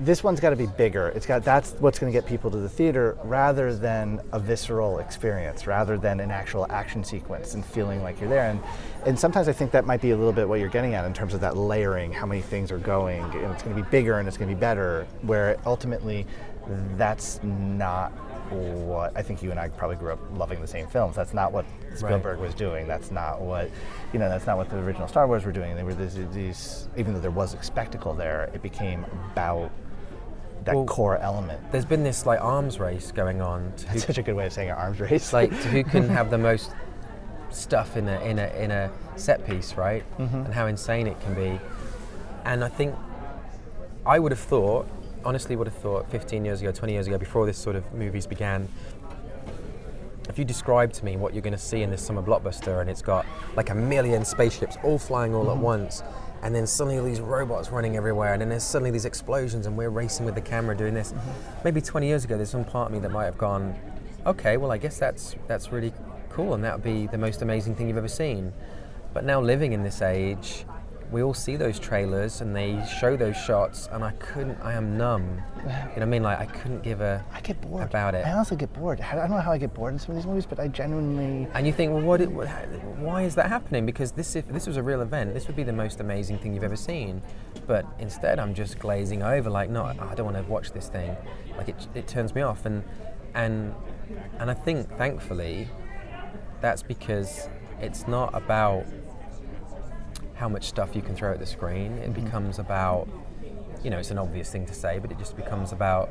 This 0.00 0.24
one's 0.24 0.40
got 0.40 0.50
to 0.50 0.56
be 0.56 0.66
bigger. 0.66 1.08
It's 1.08 1.24
got 1.24 1.44
that's 1.44 1.72
what's 1.74 2.00
going 2.00 2.12
to 2.12 2.18
get 2.18 2.28
people 2.28 2.50
to 2.50 2.56
the 2.56 2.68
theater 2.68 3.16
rather 3.22 3.72
than 3.72 4.20
a 4.32 4.40
visceral 4.40 4.98
experience, 4.98 5.68
rather 5.68 5.96
than 5.96 6.18
an 6.18 6.32
actual 6.32 6.66
action 6.68 7.04
sequence 7.04 7.54
and 7.54 7.64
feeling 7.64 8.02
like 8.02 8.20
you're 8.20 8.28
there. 8.28 8.50
And 8.50 8.60
and 9.06 9.16
sometimes 9.16 9.46
I 9.46 9.52
think 9.52 9.70
that 9.70 9.86
might 9.86 10.00
be 10.00 10.10
a 10.10 10.16
little 10.16 10.32
bit 10.32 10.48
what 10.48 10.58
you're 10.58 10.68
getting 10.68 10.94
at 10.94 11.04
in 11.04 11.14
terms 11.14 11.32
of 11.32 11.40
that 11.42 11.56
layering, 11.56 12.12
how 12.12 12.26
many 12.26 12.40
things 12.40 12.72
are 12.72 12.78
going, 12.78 13.22
and 13.22 13.52
it's 13.52 13.62
going 13.62 13.76
to 13.76 13.82
be 13.82 13.88
bigger 13.88 14.18
and 14.18 14.26
it's 14.26 14.36
going 14.36 14.50
to 14.50 14.54
be 14.54 14.60
better. 14.60 15.06
Where 15.22 15.58
ultimately, 15.64 16.26
that's 16.96 17.40
not 17.44 18.10
what 18.50 19.16
I 19.16 19.22
think 19.22 19.42
you 19.42 19.50
and 19.50 19.60
I 19.60 19.68
probably 19.68 19.96
grew 19.96 20.12
up 20.12 20.20
loving 20.36 20.60
the 20.60 20.66
same 20.66 20.86
films. 20.86 21.16
That's 21.16 21.34
not 21.34 21.52
what 21.52 21.64
Spielberg 21.96 22.38
was 22.38 22.54
doing. 22.54 22.86
That's 22.86 23.10
not 23.10 23.40
what 23.40 23.70
you 24.12 24.18
know. 24.18 24.28
That's 24.28 24.46
not 24.46 24.56
what 24.56 24.68
the 24.70 24.78
original 24.78 25.08
Star 25.08 25.26
Wars 25.26 25.44
were 25.44 25.52
doing. 25.52 25.76
They 25.76 25.82
were 25.82 25.94
these, 25.94 26.14
these 26.32 26.88
even 26.96 27.14
though 27.14 27.20
there 27.20 27.30
was 27.30 27.54
a 27.54 27.62
spectacle 27.62 28.14
there, 28.14 28.50
it 28.54 28.62
became 28.62 29.04
about 29.32 29.70
that 30.64 30.74
Well, 30.74 30.86
core 30.86 31.18
element. 31.18 31.60
There's 31.72 31.84
been 31.84 32.02
this 32.02 32.26
like 32.26 32.40
arms 32.40 32.78
race 32.80 33.12
going 33.12 33.40
on. 33.42 33.72
To 33.76 33.86
who, 33.86 33.92
That's 33.94 34.06
such 34.06 34.18
a 34.18 34.22
good 34.22 34.34
way 34.34 34.46
of 34.46 34.52
saying 34.52 34.70
an 34.70 34.76
arms 34.76 35.00
race. 35.00 35.32
like 35.32 35.52
who 35.52 35.84
can 35.92 36.08
have 36.08 36.30
the 36.30 36.38
most 36.38 36.70
stuff 37.50 37.96
in 37.96 38.08
a 38.08 38.20
in 38.20 38.38
a 38.38 38.46
in 38.62 38.70
a 38.70 38.90
set 39.16 39.46
piece, 39.46 39.74
right? 39.74 40.02
Mm-hmm. 40.18 40.36
And 40.36 40.54
how 40.54 40.66
insane 40.66 41.06
it 41.06 41.20
can 41.20 41.34
be. 41.34 41.60
And 42.44 42.64
I 42.64 42.68
think 42.68 42.94
I 44.06 44.18
would 44.18 44.32
have 44.32 44.40
thought, 44.40 44.86
honestly, 45.24 45.56
would 45.56 45.66
have 45.66 45.76
thought 45.76 46.10
15 46.10 46.44
years 46.44 46.60
ago, 46.60 46.72
20 46.72 46.92
years 46.92 47.06
ago, 47.06 47.16
before 47.16 47.46
this 47.46 47.56
sort 47.58 47.76
of 47.76 47.92
movies 47.94 48.26
began. 48.26 48.68
If 50.28 50.38
you 50.38 50.44
describe 50.44 50.92
to 50.94 51.04
me 51.04 51.16
what 51.16 51.34
you're 51.34 51.42
going 51.42 51.52
to 51.52 51.58
see 51.58 51.82
in 51.82 51.90
this 51.90 52.04
summer 52.04 52.22
blockbuster, 52.22 52.80
and 52.80 52.88
it's 52.88 53.02
got 53.02 53.26
like 53.56 53.70
a 53.70 53.74
million 53.74 54.24
spaceships 54.24 54.76
all 54.82 54.98
flying 54.98 55.34
all 55.34 55.50
at 55.50 55.54
mm-hmm. 55.54 55.62
once, 55.62 56.02
and 56.42 56.54
then 56.54 56.66
suddenly 56.66 56.98
all 56.98 57.04
these 57.04 57.20
robots 57.20 57.70
running 57.70 57.96
everywhere, 57.96 58.32
and 58.32 58.40
then 58.40 58.48
there's 58.48 58.62
suddenly 58.62 58.90
these 58.90 59.04
explosions, 59.04 59.66
and 59.66 59.76
we're 59.76 59.90
racing 59.90 60.24
with 60.24 60.34
the 60.34 60.40
camera 60.40 60.76
doing 60.76 60.94
this. 60.94 61.12
Mm-hmm. 61.12 61.60
Maybe 61.64 61.80
20 61.80 62.06
years 62.06 62.24
ago, 62.24 62.36
there's 62.36 62.50
some 62.50 62.64
part 62.64 62.88
of 62.88 62.92
me 62.92 63.00
that 63.00 63.10
might 63.10 63.26
have 63.26 63.38
gone, 63.38 63.78
okay, 64.24 64.56
well, 64.56 64.72
I 64.72 64.78
guess 64.78 64.98
that's 64.98 65.36
that's 65.46 65.72
really 65.72 65.92
cool, 66.30 66.54
and 66.54 66.64
that 66.64 66.74
would 66.76 66.84
be 66.84 67.06
the 67.06 67.18
most 67.18 67.42
amazing 67.42 67.74
thing 67.74 67.88
you've 67.88 67.98
ever 67.98 68.08
seen. 68.08 68.52
But 69.12 69.24
now 69.24 69.40
living 69.40 69.72
in 69.72 69.82
this 69.82 70.00
age, 70.00 70.64
we 71.14 71.22
all 71.22 71.32
see 71.32 71.54
those 71.54 71.78
trailers 71.78 72.40
and 72.40 72.54
they 72.54 72.84
show 72.98 73.16
those 73.16 73.36
shots, 73.36 73.88
and 73.92 74.02
I 74.02 74.10
couldn't. 74.18 74.58
I 74.60 74.72
am 74.72 74.98
numb. 74.98 75.40
You 75.58 75.68
know 75.68 75.88
what 75.94 76.02
I 76.02 76.04
mean? 76.06 76.22
Like 76.24 76.40
I 76.40 76.46
couldn't 76.46 76.82
give 76.82 77.00
a 77.00 77.24
I 77.32 77.40
get 77.40 77.60
bored 77.60 77.84
about 77.84 78.16
it. 78.16 78.26
I 78.26 78.32
also 78.32 78.56
get 78.56 78.72
bored. 78.72 79.00
I 79.00 79.14
don't 79.14 79.30
know 79.30 79.38
how 79.38 79.52
I 79.52 79.58
get 79.58 79.72
bored 79.72 79.92
in 79.92 79.98
some 80.00 80.10
of 80.10 80.16
these 80.16 80.26
movies, 80.26 80.44
but 80.44 80.58
I 80.58 80.66
genuinely. 80.66 81.48
And 81.54 81.68
you 81.68 81.72
think, 81.72 81.92
well, 81.92 82.02
what? 82.02 82.20
It, 82.20 82.30
what 82.32 82.48
why 82.98 83.22
is 83.22 83.36
that 83.36 83.46
happening? 83.46 83.86
Because 83.86 84.10
this, 84.10 84.34
if 84.34 84.48
this 84.48 84.66
was 84.66 84.76
a 84.76 84.82
real 84.82 85.02
event, 85.02 85.34
this 85.34 85.46
would 85.46 85.54
be 85.54 85.62
the 85.62 85.72
most 85.72 86.00
amazing 86.00 86.38
thing 86.38 86.52
you've 86.52 86.64
ever 86.64 86.76
seen. 86.76 87.22
But 87.68 87.86
instead, 88.00 88.40
I'm 88.40 88.52
just 88.52 88.80
glazing 88.80 89.22
over, 89.22 89.48
like, 89.48 89.70
no, 89.70 89.84
I 89.84 90.14
don't 90.16 90.26
want 90.26 90.36
to 90.36 90.50
watch 90.50 90.72
this 90.72 90.88
thing. 90.88 91.16
Like 91.56 91.68
it, 91.68 91.86
it 91.94 92.08
turns 92.08 92.34
me 92.34 92.42
off, 92.42 92.66
and 92.66 92.82
and 93.34 93.72
and 94.40 94.50
I 94.50 94.54
think, 94.54 94.90
thankfully, 94.98 95.68
that's 96.60 96.82
because 96.82 97.48
it's 97.80 98.08
not 98.08 98.34
about 98.34 98.84
how 100.34 100.48
much 100.48 100.64
stuff 100.64 100.94
you 100.94 101.02
can 101.02 101.14
throw 101.14 101.32
at 101.32 101.38
the 101.38 101.46
screen. 101.46 101.92
It 101.98 102.14
becomes 102.14 102.58
about, 102.58 103.08
you 103.82 103.90
know, 103.90 103.98
it's 103.98 104.10
an 104.10 104.18
obvious 104.18 104.50
thing 104.50 104.66
to 104.66 104.74
say, 104.74 104.98
but 104.98 105.10
it 105.10 105.18
just 105.18 105.36
becomes 105.36 105.72
about 105.72 106.10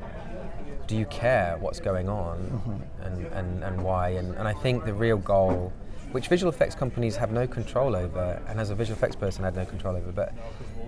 do 0.88 0.98
you 0.98 1.06
care 1.06 1.56
what's 1.60 1.80
going 1.80 2.10
on 2.10 2.38
Mm-hmm. 2.40 3.04
and, 3.04 3.26
and, 3.28 3.64
and 3.64 3.82
why? 3.84 4.10
And, 4.10 4.36
and 4.36 4.48
I 4.48 4.54
think 4.54 4.84
the 4.86 4.94
real 4.94 5.18
goal, 5.18 5.72
which 6.12 6.28
visual 6.28 6.52
effects 6.52 6.76
companies 6.76 7.16
have 7.16 7.32
no 7.32 7.48
control 7.48 7.96
over, 7.96 8.42
and 8.48 8.60
as 8.60 8.70
a 8.70 8.76
visual 8.76 8.98
effects 8.98 9.16
person, 9.16 9.44
I 9.44 9.48
had 9.48 9.56
no 9.56 9.66
control 9.66 9.96
over, 9.96 10.12
but 10.12 10.34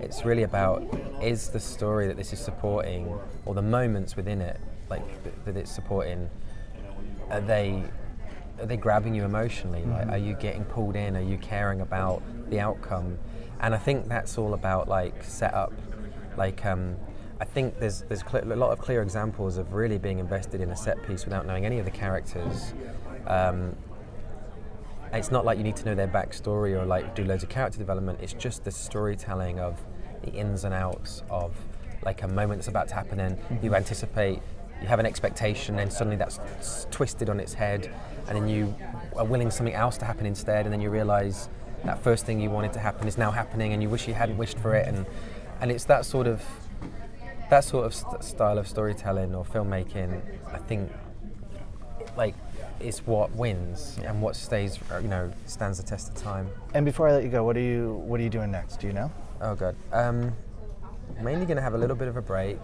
it's 0.00 0.24
really 0.24 0.42
about 0.42 0.82
is 1.22 1.48
the 1.48 1.60
story 1.60 2.06
that 2.08 2.16
this 2.16 2.32
is 2.32 2.38
supporting, 2.38 3.18
or 3.46 3.54
the 3.54 3.62
moments 3.62 4.16
within 4.16 4.40
it, 4.42 4.60
like 4.90 5.02
th- 5.24 5.34
that 5.46 5.56
it's 5.56 5.70
supporting, 5.70 6.28
are 7.30 7.40
they 7.40 7.82
are 8.60 8.66
they 8.66 8.76
grabbing 8.76 9.14
you 9.14 9.24
emotionally? 9.24 9.84
Like, 9.84 10.08
are 10.08 10.18
you 10.18 10.34
getting 10.34 10.64
pulled 10.64 10.96
in? 10.96 11.16
Are 11.16 11.22
you 11.22 11.38
caring 11.38 11.80
about 11.80 12.22
the 12.50 12.60
outcome? 12.60 13.18
And 13.60 13.74
I 13.74 13.78
think 13.78 14.08
that's 14.08 14.38
all 14.38 14.54
about 14.54 14.88
like 14.88 15.22
setup. 15.22 15.72
Like, 16.36 16.64
um, 16.66 16.96
I 17.40 17.44
think 17.44 17.78
there's 17.78 18.02
there's 18.02 18.22
cl- 18.22 18.44
a 18.52 18.56
lot 18.56 18.72
of 18.72 18.78
clear 18.78 19.02
examples 19.02 19.58
of 19.58 19.74
really 19.74 19.98
being 19.98 20.18
invested 20.18 20.60
in 20.60 20.70
a 20.70 20.76
set 20.76 21.02
piece 21.06 21.24
without 21.24 21.46
knowing 21.46 21.66
any 21.66 21.78
of 21.78 21.84
the 21.84 21.90
characters. 21.90 22.74
Um, 23.26 23.76
it's 25.12 25.30
not 25.30 25.44
like 25.44 25.58
you 25.58 25.64
need 25.64 25.76
to 25.76 25.84
know 25.84 25.94
their 25.94 26.08
backstory 26.08 26.78
or 26.78 26.84
like 26.84 27.14
do 27.14 27.24
loads 27.24 27.42
of 27.42 27.48
character 27.48 27.78
development. 27.78 28.20
It's 28.22 28.32
just 28.32 28.64
the 28.64 28.70
storytelling 28.70 29.60
of 29.60 29.80
the 30.22 30.32
ins 30.32 30.64
and 30.64 30.74
outs 30.74 31.22
of 31.30 31.54
like 32.04 32.22
a 32.22 32.28
moment 32.28 32.60
that's 32.60 32.68
about 32.68 32.88
to 32.88 32.94
happen, 32.94 33.20
and 33.20 33.38
you 33.62 33.74
anticipate, 33.74 34.40
you 34.80 34.86
have 34.88 34.98
an 34.98 35.06
expectation, 35.06 35.78
and 35.78 35.92
suddenly 35.92 36.16
that's 36.16 36.86
twisted 36.90 37.28
on 37.28 37.40
its 37.40 37.54
head, 37.54 37.92
and 38.28 38.36
then 38.36 38.48
you 38.48 38.74
are 39.16 39.24
willing 39.24 39.50
something 39.50 39.74
else 39.74 39.96
to 39.98 40.04
happen 40.04 40.26
instead, 40.26 40.66
and 40.66 40.72
then 40.72 40.80
you 40.80 40.90
realise 40.90 41.48
that 41.84 42.02
first 42.02 42.26
thing 42.26 42.40
you 42.40 42.50
wanted 42.50 42.72
to 42.72 42.78
happen 42.78 43.06
is 43.06 43.16
now 43.18 43.30
happening, 43.30 43.72
and 43.72 43.82
you 43.82 43.88
wish 43.88 44.08
you 44.08 44.14
hadn't 44.14 44.36
wished 44.36 44.58
for 44.58 44.74
it, 44.74 44.86
and 44.86 45.06
and 45.60 45.70
it's 45.70 45.84
that 45.84 46.04
sort 46.04 46.26
of 46.26 46.42
that 47.50 47.64
sort 47.64 47.86
of 47.86 47.94
st- 47.94 48.24
style 48.24 48.58
of 48.58 48.66
storytelling 48.66 49.34
or 49.34 49.44
filmmaking. 49.44 50.20
I 50.52 50.58
think 50.58 50.90
like 52.16 52.34
is 52.80 53.00
what 53.06 53.34
wins 53.34 53.98
and 54.04 54.20
what 54.20 54.36
stays 54.36 54.78
uh, 54.92 54.98
you 54.98 55.08
know 55.08 55.32
stands 55.46 55.78
the 55.78 55.84
test 55.84 56.08
of 56.10 56.14
time 56.14 56.48
And 56.74 56.84
before 56.84 57.08
I 57.08 57.12
let 57.12 57.24
you 57.24 57.30
go, 57.30 57.42
what 57.44 57.56
are 57.56 57.60
you 57.60 58.02
what 58.06 58.20
are 58.20 58.22
you 58.22 58.30
doing 58.30 58.50
next? 58.50 58.80
Do 58.80 58.86
you 58.86 58.92
know? 58.92 59.10
oh 59.42 59.54
god 59.54 59.76
um, 59.92 60.32
mainly 61.22 61.44
going 61.44 61.56
to 61.56 61.62
have 61.62 61.74
a 61.74 61.78
little 61.78 61.96
bit 61.96 62.08
of 62.08 62.16
a 62.16 62.22
break 62.22 62.58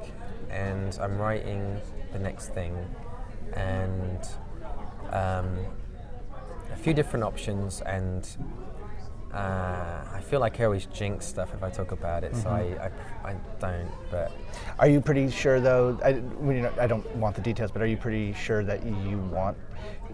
and 0.50 0.98
i'm 1.02 1.18
writing 1.18 1.78
the 2.12 2.18
next 2.18 2.48
thing 2.48 2.74
and 3.54 4.26
um, 5.12 5.56
a 6.72 6.76
few 6.76 6.94
different 6.94 7.24
options 7.24 7.80
and 7.82 8.28
uh, 9.32 10.04
I 10.12 10.20
feel 10.20 10.40
like 10.40 10.60
I 10.60 10.64
always 10.64 10.84
jinx 10.86 11.24
stuff 11.24 11.54
if 11.54 11.62
I 11.62 11.70
talk 11.70 11.92
about 11.92 12.22
it, 12.22 12.36
so 12.36 12.50
I, 12.50 12.90
I, 13.24 13.30
I 13.30 13.34
don't. 13.60 13.88
But 14.10 14.30
Are 14.78 14.88
you 14.88 15.00
pretty 15.00 15.30
sure 15.30 15.58
though? 15.58 15.98
I, 16.04 16.12
well, 16.38 16.54
you 16.54 16.60
know, 16.62 16.72
I 16.78 16.86
don't 16.86 17.06
want 17.16 17.34
the 17.36 17.40
details, 17.40 17.70
but 17.70 17.80
are 17.80 17.86
you 17.86 17.96
pretty 17.96 18.34
sure 18.34 18.62
that 18.64 18.84
you 18.84 19.16
want 19.32 19.56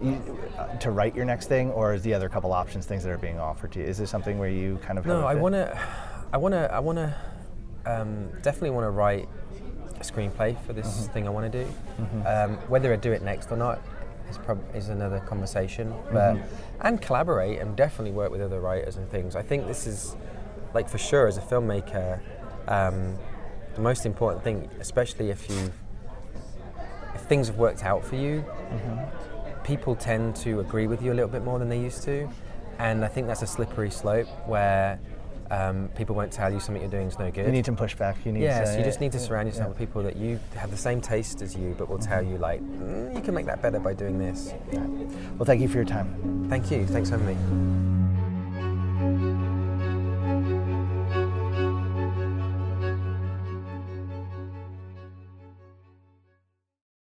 you, 0.01 0.39
uh, 0.57 0.67
to 0.77 0.91
write 0.91 1.15
your 1.17 1.25
next 1.25 1.47
thing, 1.47 1.69
or 1.71 1.93
is 1.93 2.01
the 2.01 2.13
other 2.13 2.29
couple 2.29 2.53
options 2.53 2.85
things 2.85 3.03
that 3.03 3.09
are 3.11 3.17
being 3.17 3.39
offered 3.39 3.73
to 3.73 3.79
you? 3.79 3.85
Is 3.85 3.97
this 3.97 4.09
something 4.09 4.39
where 4.39 4.49
you 4.49 4.79
kind 4.81 4.97
of 4.97 5.05
No, 5.05 5.25
I 5.25 5.35
want 5.35 5.53
to, 5.53 5.77
I 6.31 6.37
want 6.37 6.53
to, 6.53 6.73
I 6.73 6.79
want 6.79 6.97
to, 6.97 7.13
um, 7.85 8.29
definitely 8.41 8.69
want 8.69 8.85
to 8.85 8.91
write 8.91 9.27
a 9.95 9.99
screenplay 10.03 10.57
for 10.65 10.71
this 10.71 10.87
Mm-hmm. 10.87 11.11
thing 11.13 11.27
I 11.27 11.29
want 11.29 11.51
to 11.51 11.65
do. 11.65 11.69
Um, 12.25 12.55
whether 12.69 12.93
I 12.93 12.95
do 12.95 13.11
it 13.11 13.21
next 13.21 13.51
or 13.51 13.57
not 13.57 13.81
is 14.29 14.37
prob- 14.37 14.75
is 14.75 14.89
another 14.89 15.19
conversation. 15.19 15.93
But 16.11 16.35
Mm-hmm. 16.35 16.81
and 16.87 17.01
collaborate 17.01 17.59
and 17.59 17.75
definitely 17.75 18.11
work 18.11 18.31
with 18.31 18.41
other 18.41 18.59
writers 18.59 18.95
and 18.97 19.09
things. 19.09 19.35
I 19.35 19.41
think 19.41 19.67
this 19.67 19.87
is, 19.87 20.15
like 20.73 20.87
for 20.89 20.97
sure, 20.97 21.27
as 21.27 21.37
a 21.37 21.41
filmmaker, 21.41 22.19
um, 22.67 23.15
the 23.75 23.81
most 23.81 24.05
important 24.05 24.43
thing, 24.43 24.69
especially 24.79 25.29
if 25.31 25.49
you, 25.49 25.71
if 27.15 27.21
things 27.21 27.47
have 27.47 27.57
worked 27.57 27.83
out 27.83 28.03
for 28.05 28.15
you, 28.15 28.43
people 29.63 29.95
tend 29.95 30.35
to 30.37 30.59
agree 30.59 30.87
with 30.87 31.01
you 31.01 31.11
a 31.11 31.15
little 31.15 31.29
bit 31.29 31.43
more 31.43 31.59
than 31.59 31.69
they 31.69 31.79
used 31.79 32.03
to. 32.03 32.27
And 32.79 33.03
I 33.03 33.07
think 33.07 33.27
that's 33.27 33.41
a 33.41 33.47
slippery 33.47 33.89
slope 33.91 34.27
where 34.47 34.99
um, 35.51 35.89
people 35.95 36.15
won't 36.15 36.31
tell 36.31 36.51
you 36.51 36.59
something 36.59 36.81
you're 36.81 36.91
doing 36.91 37.07
is 37.07 37.17
no 37.17 37.31
good. 37.31 37.45
You 37.45 37.51
need 37.51 37.65
some 37.65 37.75
pushback. 37.75 38.15
You 38.25 38.31
need. 38.31 38.41
yes, 38.41 38.77
you 38.77 38.83
just 38.83 39.01
need 39.01 39.11
to 39.13 39.19
surround 39.19 39.47
yeah. 39.47 39.53
yourself 39.53 39.69
with 39.69 39.77
people 39.77 40.03
that 40.03 40.15
you 40.15 40.39
have 40.55 40.71
the 40.71 40.77
same 40.77 41.01
taste 41.01 41.41
as 41.41 41.55
you, 41.55 41.75
but 41.77 41.89
will 41.89 41.97
tell 41.97 42.23
you 42.23 42.37
like, 42.37 42.61
mm, 42.61 43.15
you 43.15 43.21
can 43.21 43.33
make 43.33 43.45
that 43.45 43.61
better 43.61 43.79
by 43.79 43.93
doing 43.93 44.19
this. 44.19 44.53
Well, 45.37 45.45
thank 45.45 45.61
you 45.61 45.67
for 45.67 45.77
your 45.77 45.85
time. 45.85 46.47
Thank 46.49 46.71
you. 46.71 46.85
Thanks 46.85 47.09
for 47.09 47.17
having 47.17 47.35
me. 47.35 47.78